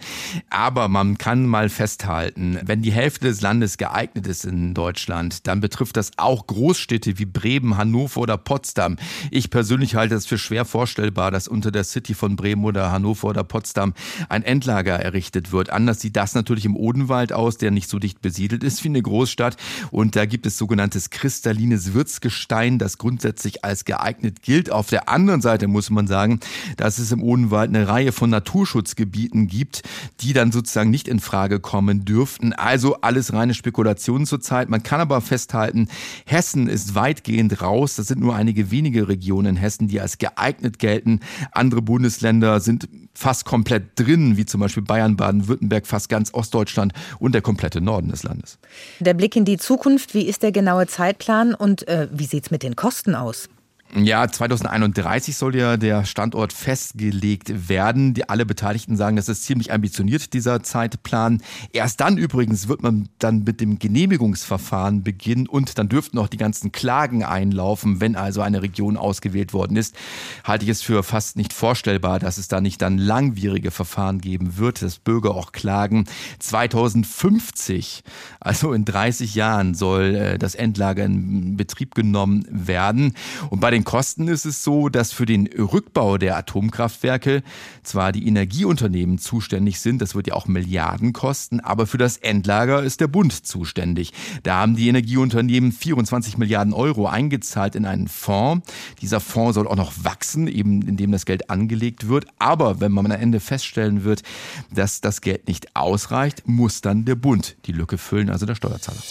Aber 0.50 0.88
man 0.88 1.20
kann 1.20 1.46
mal 1.46 1.70
festhalten, 1.70 2.58
wenn 2.66 2.82
die 2.82 2.92
Hälfte 2.92 3.28
des 3.28 3.40
Landes 3.40 3.78
geeignet 3.78 4.26
ist 4.26 4.46
in 4.46 4.74
Deutschland, 4.74 5.46
dann 5.46 5.62
betrifft 5.62 5.96
das 5.96 6.10
auch 6.18 6.48
Großstädte 6.48 7.20
wie 7.20 7.26
Bremen, 7.26 7.78
Hannover 7.78 8.20
oder 8.20 8.36
Potsdam. 8.40 8.96
Ich 9.30 9.52
persönlich 9.52 9.94
halte 9.94 10.16
es 10.16 10.26
für 10.26 10.40
schwer 10.40 10.66
vorstellbar, 10.66 11.30
dass 11.30 11.48
unter 11.48 11.70
der 11.70 11.84
City 11.84 12.16
von 12.16 12.36
Bremen 12.36 12.66
oder 12.66 12.92
Hannover 12.92 13.28
oder 13.28 13.44
Potsdam 13.44 13.94
ein 14.28 14.42
Endlager 14.42 14.96
errichtet 14.96 15.52
wird. 15.52 15.70
Anders 15.70 16.02
sieht 16.02 16.16
das 16.16 16.34
natürlich 16.34 16.66
im 16.66 16.76
Odenwald 16.76 17.32
aus, 17.32 17.60
der 17.60 17.70
nicht 17.70 17.92
so 17.92 18.00
dicht 18.00 18.24
besiedelt 18.24 18.64
ist 18.64 18.84
wie 18.84 18.90
eine 18.90 19.04
Großstadt. 19.04 19.56
Und 19.92 20.16
da 20.16 20.26
gibt 20.26 20.48
es 20.48 20.58
sogenanntes 20.58 21.12
kristallines 21.12 21.94
Wirtsgestein, 21.94 22.80
das 22.80 22.98
grundsätzlich 22.98 23.64
als 23.64 23.86
geeignet 23.86 24.42
gilt. 24.42 24.72
Auf 24.72 24.88
der 24.88 25.11
anderen 25.12 25.42
Seite 25.42 25.68
muss 25.68 25.90
man 25.90 26.08
sagen, 26.08 26.40
dass 26.78 26.98
es 26.98 27.12
im 27.12 27.22
Odenwald 27.22 27.70
eine 27.70 27.88
Reihe 27.88 28.12
von 28.12 28.30
Naturschutzgebieten 28.30 29.48
gibt, 29.48 29.84
die 30.22 30.34
dann 30.34 30.52
sozusagen 30.52 30.90
nicht 30.90 31.08
in 31.08 31.20
Frage 31.20 31.60
kommen 31.60 32.06
dürften. 32.06 32.54
Also 32.54 32.96
alles 33.02 33.34
reine 33.34 33.54
Spekulation 33.54 34.26
zurzeit. 34.26 34.70
Man 34.70 34.84
kann 34.84 35.02
aber 35.02 35.22
festhalten, 35.22 35.88
Hessen 36.26 36.68
ist 36.68 36.96
weitgehend 36.96 37.62
raus. 37.62 37.96
Das 37.96 38.08
sind 38.08 38.22
nur 38.22 38.36
einige 38.36 38.72
wenige 38.72 39.08
Regionen 39.08 39.52
in 39.52 39.56
Hessen, 39.58 39.88
die 39.88 40.00
als 40.00 40.18
geeignet 40.18 40.80
gelten. 40.80 41.20
Andere 41.52 41.82
Bundesländer 41.82 42.60
sind 42.60 42.88
fast 43.14 43.46
komplett 43.46 44.00
drin, 44.00 44.38
wie 44.38 44.46
zum 44.46 44.62
Beispiel 44.62 44.84
Bayern, 44.84 45.18
Baden-Württemberg, 45.18 45.86
fast 45.86 46.10
ganz 46.10 46.34
Ostdeutschland 46.34 46.94
und 47.20 47.34
der 47.34 47.42
komplette 47.42 47.82
Norden 47.82 48.10
des 48.10 48.24
Landes. 48.24 48.58
Der 49.00 49.14
Blick 49.14 49.36
in 49.36 49.46
die 49.46 49.58
Zukunft, 49.58 50.14
wie 50.14 50.24
ist 50.24 50.44
der 50.44 50.52
genaue 50.52 50.88
Zeitplan 50.88 51.54
und 51.54 51.88
äh, 51.88 52.08
wie 52.12 52.26
sieht 52.26 52.46
es 52.46 52.52
mit 52.52 52.64
den 52.64 52.76
Kosten 52.76 53.16
aus? 53.16 53.50
Ja, 53.94 54.26
2031 54.26 55.36
soll 55.36 55.54
ja 55.58 55.76
der 55.76 56.06
Standort 56.06 56.54
festgelegt 56.54 57.68
werden. 57.68 58.14
Die, 58.14 58.30
alle 58.30 58.46
Beteiligten 58.46 58.96
sagen, 58.96 59.18
das 59.18 59.28
ist 59.28 59.44
ziemlich 59.44 59.74
ambitioniert, 59.74 60.32
dieser 60.32 60.64
Zeitplan. 60.64 61.42
Erst 61.74 62.00
dann 62.00 62.18
übrigens 62.18 62.70
wird 62.70 62.84
man 62.84 63.10
dann 63.20 63.44
mit 63.44 63.60
dem 63.60 63.80
Genehmigungsverfahren 63.80 65.04
beginnen 65.04 65.46
und 65.46 65.78
dann 65.78 65.90
dürften 65.90 66.20
auch 66.20 66.30
die 66.30 66.38
ganzen 66.38 66.72
Klagen 66.72 67.26
einlaufen, 67.26 68.00
wenn 68.00 68.16
also 68.16 68.40
eine 68.40 68.62
Region 68.62 68.96
ausgewählt 68.96 69.52
worden 69.52 69.76
ist. 69.76 69.94
Halte 70.46 70.64
ich 70.64 70.72
es 70.72 70.82
für 70.82 71.04
fast 71.04 71.36
nicht 71.36 71.52
vorstellbar, 71.52 72.20
dass 72.20 72.38
es 72.38 72.48
da 72.48 72.62
nicht 72.62 72.82
dann 72.82 72.98
langwierige 72.98 73.72
Verfahren 73.72 74.22
geben 74.22 74.58
wird, 74.58 74.82
dass 74.82 75.00
Bürger 75.00 75.36
auch 75.36 75.52
klagen. 75.52 76.06
2050, 76.40 78.04
also 78.40 78.72
in 78.72 78.86
30 78.86 79.36
Jahren, 79.36 79.74
soll 79.74 80.16
äh, 80.16 80.40
das 80.40 80.56
Endlager 80.56 81.04
in 81.04 81.58
Betrieb 81.58 81.94
genommen 81.94 82.46
werden. 82.50 83.16
Und 83.50 83.60
bei 83.60 83.70
den 83.70 83.81
den 83.82 83.86
Kosten 83.86 84.28
ist 84.28 84.46
es 84.46 84.64
so, 84.64 84.90
dass 84.90 85.12
für 85.12 85.26
den 85.26 85.48
Rückbau 85.48 86.20
der 86.20 86.38
Atomkraftwerke 86.38 87.42
zwar 87.82 88.12
die 88.12 88.28
Energieunternehmen 88.28 89.18
zuständig 89.18 89.80
sind, 89.80 90.04
das 90.04 90.14
wird 90.14 90.28
ja 90.28 90.36
auch 90.36 90.46
Milliarden 90.46 91.14
kosten, 91.14 91.60
aber 91.60 91.88
für 91.88 91.98
das 91.98 92.18
Endlager 92.18 92.84
ist 92.84 93.02
der 93.02 93.08
Bund 93.08 93.34
zuständig. 93.34 94.14
Da 94.44 94.58
haben 94.58 94.76
die 94.76 94.88
Energieunternehmen 94.88 95.72
24 95.72 96.38
Milliarden 96.38 96.74
Euro 96.74 97.08
eingezahlt 97.08 97.76
in 97.76 97.88
einen 97.88 98.08
Fonds. 98.08 98.72
Dieser 99.02 99.20
Fonds 99.20 99.56
soll 99.56 99.68
auch 99.68 99.76
noch 99.76 99.94
wachsen, 100.04 100.48
eben 100.48 100.84
indem 100.84 101.12
das 101.12 101.26
Geld 101.26 101.50
angelegt 101.50 102.08
wird. 102.08 102.28
Aber 102.38 102.82
wenn 102.82 102.92
man 102.92 103.08
am 103.08 103.20
Ende 103.20 103.40
feststellen 103.40 104.04
wird, 104.04 104.22
dass 104.72 105.02
das 105.02 105.22
Geld 105.22 105.48
nicht 105.48 105.76
ausreicht, 105.76 106.44
muss 106.46 106.82
dann 106.82 107.04
der 107.06 107.16
Bund 107.16 107.56
die 107.66 107.72
Lücke 107.72 107.98
füllen, 107.98 108.30
also 108.30 108.46
der 108.46 108.54
Steuerzahler. 108.54 109.02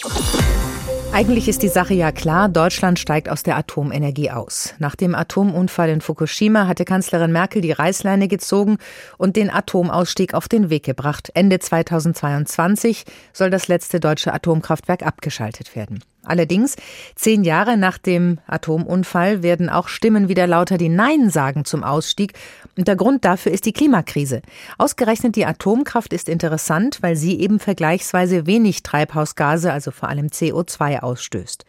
Eigentlich 1.21 1.47
ist 1.47 1.61
die 1.61 1.67
Sache 1.67 1.93
ja 1.93 2.11
klar, 2.11 2.49
Deutschland 2.49 2.97
steigt 2.97 3.29
aus 3.29 3.43
der 3.43 3.55
Atomenergie 3.55 4.31
aus. 4.31 4.73
Nach 4.79 4.95
dem 4.95 5.13
Atomunfall 5.13 5.89
in 5.91 6.01
Fukushima 6.01 6.65
hatte 6.65 6.83
Kanzlerin 6.83 7.31
Merkel 7.31 7.61
die 7.61 7.73
Reißleine 7.73 8.27
gezogen 8.27 8.79
und 9.19 9.35
den 9.35 9.51
Atomausstieg 9.51 10.33
auf 10.33 10.49
den 10.49 10.71
Weg 10.71 10.81
gebracht. 10.81 11.29
Ende 11.35 11.59
2022 11.59 13.03
soll 13.33 13.51
das 13.51 13.67
letzte 13.67 13.99
deutsche 13.99 14.33
Atomkraftwerk 14.33 15.05
abgeschaltet 15.05 15.75
werden. 15.75 16.03
Allerdings, 16.23 16.75
zehn 17.15 17.43
Jahre 17.43 17.77
nach 17.77 17.97
dem 17.97 18.39
Atomunfall 18.45 19.41
werden 19.41 19.69
auch 19.69 19.87
Stimmen 19.87 20.29
wieder 20.29 20.45
lauter, 20.45 20.77
die 20.77 20.89
Nein 20.89 21.29
sagen 21.29 21.65
zum 21.65 21.83
Ausstieg. 21.83 22.33
Und 22.77 22.87
der 22.87 22.95
Grund 22.95 23.25
dafür 23.25 23.51
ist 23.51 23.65
die 23.65 23.73
Klimakrise. 23.73 24.41
Ausgerechnet 24.77 25.35
die 25.35 25.45
Atomkraft 25.45 26.13
ist 26.13 26.29
interessant, 26.29 26.99
weil 27.01 27.15
sie 27.15 27.39
eben 27.39 27.59
vergleichsweise 27.59 28.45
wenig 28.45 28.83
Treibhausgase, 28.83 29.71
also 29.71 29.91
vor 29.91 30.09
allem 30.09 30.27
CO2, 30.27 30.99
ausstößt. 30.99 31.65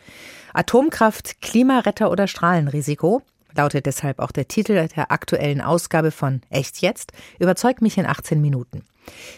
Atomkraft, 0.53 1.41
Klimaretter 1.41 2.11
oder 2.11 2.27
Strahlenrisiko? 2.27 3.23
Lautet 3.55 3.87
deshalb 3.87 4.19
auch 4.19 4.33
der 4.33 4.49
Titel 4.49 4.89
der 4.89 5.11
aktuellen 5.11 5.61
Ausgabe 5.61 6.11
von 6.11 6.43
Echt 6.51 6.81
jetzt? 6.83 7.13
Überzeugt 7.39 7.83
mich 7.83 7.99
in 7.99 8.07
18 8.07 8.41
Minuten. 8.41 8.83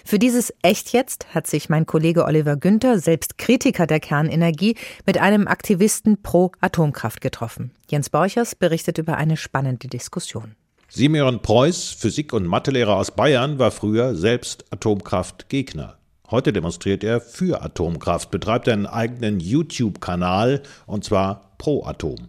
Für 0.05 0.19
dieses 0.19 0.53
Echt 0.63 0.93
jetzt 0.93 1.35
hat 1.35 1.47
sich 1.47 1.69
mein 1.69 1.87
Kollege 1.87 2.25
Oliver 2.25 2.57
Günther, 2.57 2.99
selbst 2.99 3.39
Kritiker 3.39 3.87
der 3.87 4.01
Kernenergie, 4.01 4.77
mit 5.07 5.19
einem 5.19 5.49
Aktivisten 5.49 6.23
pro 6.23 6.53
Atomkraft 6.61 7.21
getroffen. 7.21 7.73
Jens 7.91 8.11
Borchers 8.11 8.55
berichtet 8.55 8.99
über 8.99 9.17
eine 9.17 9.37
spannende 9.37 9.89
Diskussion. 9.89 10.57
Simeon 10.89 11.41
Preuß, 11.43 11.91
Physik- 11.91 12.33
und 12.33 12.47
Mathelehrer 12.47 12.97
aus 12.97 13.11
Bayern, 13.11 13.59
war 13.59 13.71
früher 13.71 14.15
selbst 14.15 14.65
Atomkraftgegner. 14.71 15.99
Heute 16.31 16.53
demonstriert 16.53 17.05
er 17.05 17.21
für 17.21 17.63
Atomkraft, 17.63 18.31
betreibt 18.31 18.69
einen 18.69 18.87
eigenen 18.87 19.41
YouTube-Kanal 19.41 20.63
und 20.87 21.05
zwar 21.05 21.55
pro 21.59 21.85
Atom. 21.85 22.29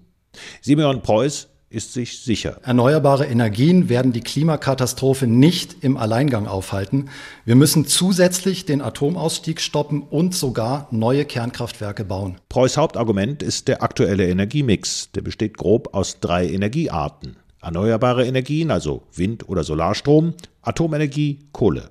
Simeon 0.61 1.01
Preuß 1.01 1.47
ist 1.75 1.93
sich 1.93 2.19
sicher. 2.19 2.59
Erneuerbare 2.63 3.25
Energien 3.25 3.89
werden 3.89 4.13
die 4.13 4.21
Klimakatastrophe 4.21 5.27
nicht 5.27 5.83
im 5.83 5.97
Alleingang 5.97 6.47
aufhalten. 6.47 7.09
Wir 7.43 7.55
müssen 7.55 7.85
zusätzlich 7.85 8.65
den 8.65 8.81
Atomausstieg 8.81 9.59
stoppen 9.59 10.01
und 10.01 10.33
sogar 10.33 10.87
neue 10.91 11.25
Kernkraftwerke 11.25 12.05
bauen. 12.05 12.37
Preuß 12.47 12.77
Hauptargument 12.77 13.43
ist 13.43 13.67
der 13.67 13.83
aktuelle 13.83 14.27
Energiemix. 14.27 15.11
Der 15.11 15.21
besteht 15.21 15.57
grob 15.57 15.93
aus 15.93 16.21
drei 16.21 16.47
Energiearten. 16.47 17.35
Erneuerbare 17.61 18.25
Energien, 18.25 18.71
also 18.71 19.03
Wind- 19.13 19.49
oder 19.49 19.63
Solarstrom, 19.63 20.33
Atomenergie, 20.61 21.39
Kohle. 21.51 21.89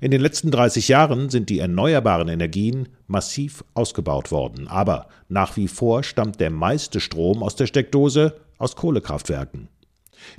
In 0.00 0.10
den 0.10 0.20
letzten 0.20 0.50
30 0.50 0.88
Jahren 0.88 1.30
sind 1.30 1.48
die 1.48 1.58
erneuerbaren 1.58 2.28
Energien 2.28 2.88
massiv 3.06 3.64
ausgebaut 3.74 4.30
worden, 4.30 4.68
aber 4.68 5.08
nach 5.28 5.56
wie 5.56 5.68
vor 5.68 6.02
stammt 6.02 6.40
der 6.40 6.50
meiste 6.50 7.00
Strom 7.00 7.42
aus 7.42 7.56
der 7.56 7.66
Steckdose 7.66 8.34
aus 8.60 8.76
Kohlekraftwerken. 8.76 9.68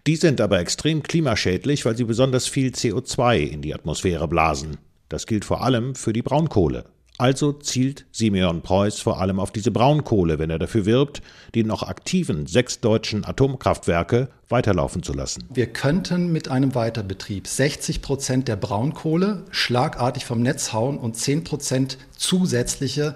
Die 0.08 0.16
sind 0.16 0.40
aber 0.40 0.60
extrem 0.60 1.04
klimaschädlich, 1.04 1.86
weil 1.86 1.98
sie 1.98 2.06
besonders 2.06 2.48
viel 2.48 2.70
CO2 2.70 3.40
in 3.40 3.62
die 3.62 3.74
Atmosphäre 3.74 4.28
blasen. 4.28 4.78
Das 5.10 5.26
gilt 5.26 5.44
vor 5.44 5.64
allem 5.64 5.96
für 5.96 6.14
die 6.14 6.22
Braunkohle. 6.22 6.86
Also 7.18 7.52
zielt 7.52 8.06
Simeon 8.12 8.62
Preuß 8.62 9.00
vor 9.00 9.22
allem 9.22 9.40
auf 9.40 9.52
diese 9.52 9.70
Braunkohle, 9.70 10.40
wenn 10.40 10.50
er 10.50 10.58
dafür 10.58 10.88
wirbt, 10.88 11.22
die 11.54 11.64
noch 11.64 11.84
aktiven 11.84 12.48
sechs 12.48 12.80
deutschen 12.80 13.26
Atomkraftwerke 13.26 14.30
weiterlaufen 14.50 15.04
zu 15.04 15.14
lassen. 15.14 15.44
Wir 15.54 15.68
könnten 15.68 16.32
mit 16.32 16.48
einem 16.48 16.74
Weiterbetrieb 16.74 17.46
60 17.46 18.02
Prozent 18.02 18.48
der 18.48 18.56
Braunkohle 18.56 19.44
schlagartig 19.52 20.26
vom 20.26 20.42
Netz 20.42 20.74
hauen 20.74 20.98
und 20.98 21.16
10 21.16 21.44
Prozent 21.44 22.00
zusätzliche 22.18 23.16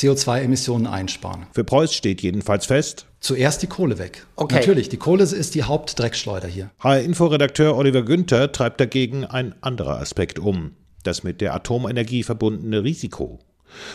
CO2-Emissionen 0.00 0.86
einsparen. 0.86 1.46
Für 1.52 1.64
Preuß 1.64 1.94
steht 1.94 2.22
jedenfalls 2.22 2.66
fest, 2.66 3.06
Zuerst 3.22 3.60
die 3.60 3.66
Kohle 3.66 3.98
weg. 3.98 4.26
Okay. 4.36 4.54
Natürlich, 4.54 4.88
die 4.88 4.96
Kohle 4.96 5.24
ist 5.24 5.54
die 5.54 5.64
Hauptdreckschleuder 5.64 6.48
hier. 6.48 6.70
HR-Info-Redakteur 6.78 7.76
Oliver 7.76 8.02
Günther 8.02 8.50
treibt 8.50 8.80
dagegen 8.80 9.26
ein 9.26 9.54
anderer 9.60 10.00
Aspekt 10.00 10.38
um 10.38 10.72
das 11.02 11.22
mit 11.22 11.40
der 11.40 11.54
Atomenergie 11.54 12.22
verbundene 12.22 12.84
Risiko. 12.84 13.38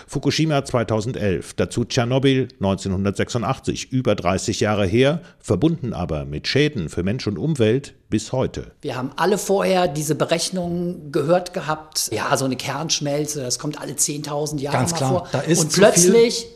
Fukushima 0.08 0.64
2011, 0.64 1.54
dazu 1.56 1.86
Tschernobyl 1.86 2.48
1986, 2.56 3.92
über 3.92 4.16
30 4.16 4.60
Jahre 4.60 4.86
her, 4.86 5.22
verbunden 5.40 5.94
aber 5.94 6.26
mit 6.26 6.48
Schäden 6.48 6.90
für 6.90 7.04
Mensch 7.04 7.28
und 7.28 7.38
Umwelt 7.38 7.94
bis 8.10 8.32
heute. 8.32 8.72
Wir 8.82 8.96
haben 8.96 9.12
alle 9.16 9.38
vorher 9.38 9.88
diese 9.88 10.16
Berechnungen 10.16 11.12
gehört 11.12 11.54
gehabt. 11.54 12.10
Ja, 12.12 12.36
so 12.38 12.46
eine 12.46 12.56
Kernschmelze, 12.56 13.42
das 13.42 13.60
kommt 13.60 13.80
alle 13.80 13.94
10.000 13.94 14.60
Jahre 14.60 14.78
Ganz 14.78 14.92
mal 14.92 14.98
klar, 14.98 15.10
vor. 15.10 15.28
da 15.32 15.40
ist 15.42 15.60
und 15.60 15.74
plötzlich 15.74 16.48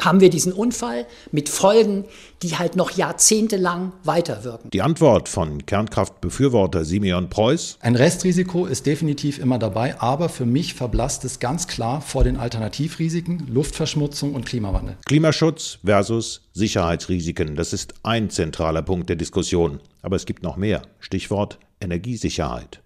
haben 0.00 0.20
wir 0.20 0.30
diesen 0.30 0.52
Unfall 0.52 1.06
mit 1.32 1.48
Folgen, 1.48 2.04
die 2.42 2.56
halt 2.56 2.76
noch 2.76 2.90
jahrzehntelang 2.90 3.92
weiterwirken. 4.02 4.70
Die 4.70 4.82
Antwort 4.82 5.28
von 5.28 5.64
Kernkraftbefürworter 5.64 6.84
Simeon 6.84 7.30
Preuß. 7.30 7.78
Ein 7.80 7.96
Restrisiko 7.96 8.66
ist 8.66 8.86
definitiv 8.86 9.38
immer 9.38 9.58
dabei, 9.58 10.00
aber 10.00 10.28
für 10.28 10.46
mich 10.46 10.74
verblasst 10.74 11.24
es 11.24 11.38
ganz 11.38 11.66
klar 11.66 12.00
vor 12.00 12.24
den 12.24 12.36
Alternativrisiken, 12.36 13.46
Luftverschmutzung 13.48 14.34
und 14.34 14.46
Klimawandel. 14.46 14.96
Klimaschutz 15.06 15.78
versus 15.84 16.42
Sicherheitsrisiken, 16.52 17.56
das 17.56 17.72
ist 17.72 17.94
ein 18.02 18.30
zentraler 18.30 18.82
Punkt 18.82 19.08
der 19.08 19.16
Diskussion. 19.16 19.80
Aber 20.02 20.16
es 20.16 20.26
gibt 20.26 20.42
noch 20.42 20.56
mehr. 20.56 20.82
Stichwort 21.00 21.58
Energiesicherheit. 21.80 22.80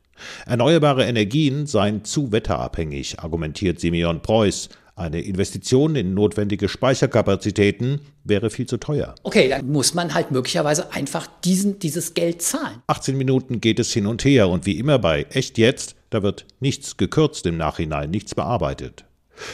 Erneuerbare 0.46 1.04
Energien 1.04 1.66
seien 1.66 2.04
zu 2.04 2.32
wetterabhängig, 2.32 3.20
argumentiert 3.20 3.80
Simeon 3.80 4.20
Preuß. 4.20 4.68
Eine 4.98 5.20
Investition 5.20 5.94
in 5.94 6.12
notwendige 6.12 6.68
Speicherkapazitäten 6.68 8.00
wäre 8.24 8.50
viel 8.50 8.66
zu 8.66 8.78
teuer. 8.78 9.14
Okay, 9.22 9.48
dann 9.48 9.70
muss 9.70 9.94
man 9.94 10.12
halt 10.12 10.32
möglicherweise 10.32 10.92
einfach 10.92 11.28
diesen, 11.44 11.78
dieses 11.78 12.14
Geld 12.14 12.42
zahlen. 12.42 12.82
18 12.88 13.16
Minuten 13.16 13.60
geht 13.60 13.78
es 13.78 13.92
hin 13.92 14.06
und 14.06 14.24
her 14.24 14.48
und 14.48 14.66
wie 14.66 14.76
immer 14.76 14.98
bei 14.98 15.24
Echt 15.30 15.56
jetzt, 15.56 15.94
da 16.10 16.24
wird 16.24 16.46
nichts 16.58 16.96
gekürzt 16.96 17.46
im 17.46 17.56
Nachhinein, 17.56 18.10
nichts 18.10 18.34
bearbeitet. 18.34 19.04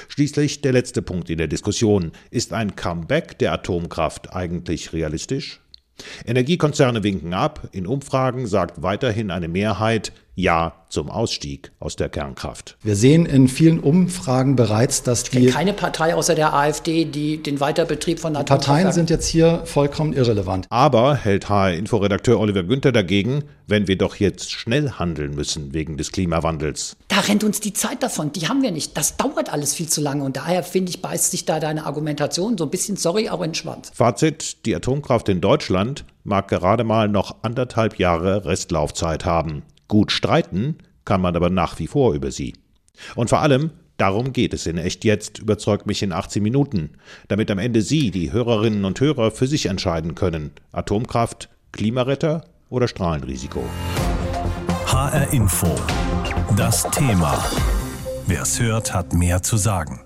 Schließlich 0.09 0.63
der 0.63 0.73
letzte 0.73 1.03
Punkt 1.03 1.29
in 1.29 1.37
der 1.37 1.47
Diskussion. 1.49 2.13
Ist 2.31 2.55
ein 2.55 2.75
Comeback 2.75 3.39
der 3.39 3.53
Atomkraft 3.53 4.33
eigentlich 4.33 4.95
realistisch? 4.95 5.61
Energiekonzerne 6.25 7.03
winken 7.03 7.35
ab. 7.35 7.69
In 7.73 7.87
Umfragen 7.87 8.47
sagt 8.47 8.83
weiterhin 8.83 9.31
eine 9.31 9.49
Mehrheit 9.49 10.13
Ja 10.35 10.75
zum 10.89 11.11
Ausstieg 11.11 11.73
aus 11.81 11.97
der 11.97 12.09
Kernkraft. 12.09 12.77
Wir 12.83 12.95
sehen 12.95 13.27
in 13.27 13.49
vielen 13.49 13.81
Umfragen 13.81 14.55
bereits, 14.55 15.03
dass 15.03 15.25
die 15.25 15.47
keine 15.47 15.73
Partei 15.73 16.15
außer 16.15 16.35
der 16.35 16.55
AfD, 16.55 17.05
die 17.05 17.43
den 17.43 17.59
Weiterbetrieb 17.61 18.21
von 18.21 18.33
Parteien 18.33 18.93
sind 18.93 19.11
jetzt 19.11 19.27
hier 19.27 19.63
vollkommen 19.65 20.13
irrelevant. 20.13 20.67
Aber 20.71 21.17
hält 21.17 21.49
HR-Inforedakteur 21.49 22.39
Oliver 22.39 22.63
Günther 22.63 22.93
dagegen, 22.93 23.45
wenn 23.67 23.89
wir 23.89 23.99
doch 23.99 24.17
jetzt 24.17 24.53
schnell 24.53 24.93
handeln 24.93 25.35
müssen 25.35 25.75
wegen 25.75 25.97
des 25.97 26.13
Klimawandels. 26.13 26.97
Da 27.09 27.21
rennt 27.21 27.43
uns 27.43 27.61
die 27.61 27.73
Zeit 27.73 28.03
davon, 28.03 28.33
die 28.33 28.49
haben 28.49 28.63
wir 28.63 28.71
nicht. 28.71 28.97
Das 28.97 29.17
dauert 29.17 29.53
alles 29.53 29.75
viel 29.75 29.89
zu 29.89 30.01
lange 30.01 30.23
und 30.23 30.37
daher 30.37 30.63
finde 30.63 30.91
ich, 30.91 31.03
beißt 31.03 31.33
sich 31.33 31.45
da 31.45 31.59
deine 31.59 31.87
Argumentation 31.87 32.57
so 32.57 32.65
ein 32.65 32.71
bisschen, 32.71 32.97
sorry, 32.97 33.29
auch 33.29 33.41
in 33.41 33.51
den 33.51 33.55
Schwanz. 33.55 33.91
Fazit, 33.93 34.65
die 34.67 34.77
Atomkraft 34.77 35.29
in 35.29 35.41
Deutschland 35.41 36.05
mag 36.23 36.49
gerade 36.49 36.85
mal 36.85 37.09
noch 37.09 37.37
anderthalb 37.43 37.99
Jahre 37.99 38.45
Restlaufzeit 38.45 39.25
haben. 39.25 39.63
Gut 39.89 40.13
streiten 40.13 40.79
kann 41.05 41.21
man 41.21 41.37
aber 41.37 41.51
nach 41.51 41.79
wie 41.79 41.87
vor 41.87 42.15
über 42.15 42.31
sie. 42.31 42.55
Und 43.15 43.29
vor 43.29 43.41
allem, 43.41 43.71
darum 43.97 44.33
geht 44.33 44.55
es 44.55 44.67
in 44.67 44.79
Echt 44.79 45.05
Jetzt, 45.05 45.39
überzeugt 45.39 45.87
mich 45.87 46.03
in 46.03 46.13
18 46.13 46.43
Minuten, 46.43 46.91
damit 47.29 47.51
am 47.51 47.59
Ende 47.59 47.83
Sie, 47.83 48.11
die 48.11 48.33
Hörerinnen 48.33 48.85
und 48.85 49.01
Hörer, 49.01 49.31
für 49.31 49.47
sich 49.47 49.67
entscheiden 49.67 50.15
können. 50.15 50.53
Atomkraft, 50.73 51.49
Klimaretter 51.73 52.45
oder 52.71 52.89
Strahlenrisiko. 52.89 53.65
HR 54.87 55.33
Info. 55.33 55.75
Das 56.57 56.89
Thema. 56.91 57.45
Wer 58.27 58.43
es 58.43 58.61
hört, 58.61 58.95
hat 58.95 59.13
mehr 59.13 59.43
zu 59.43 59.57
sagen. 59.57 60.04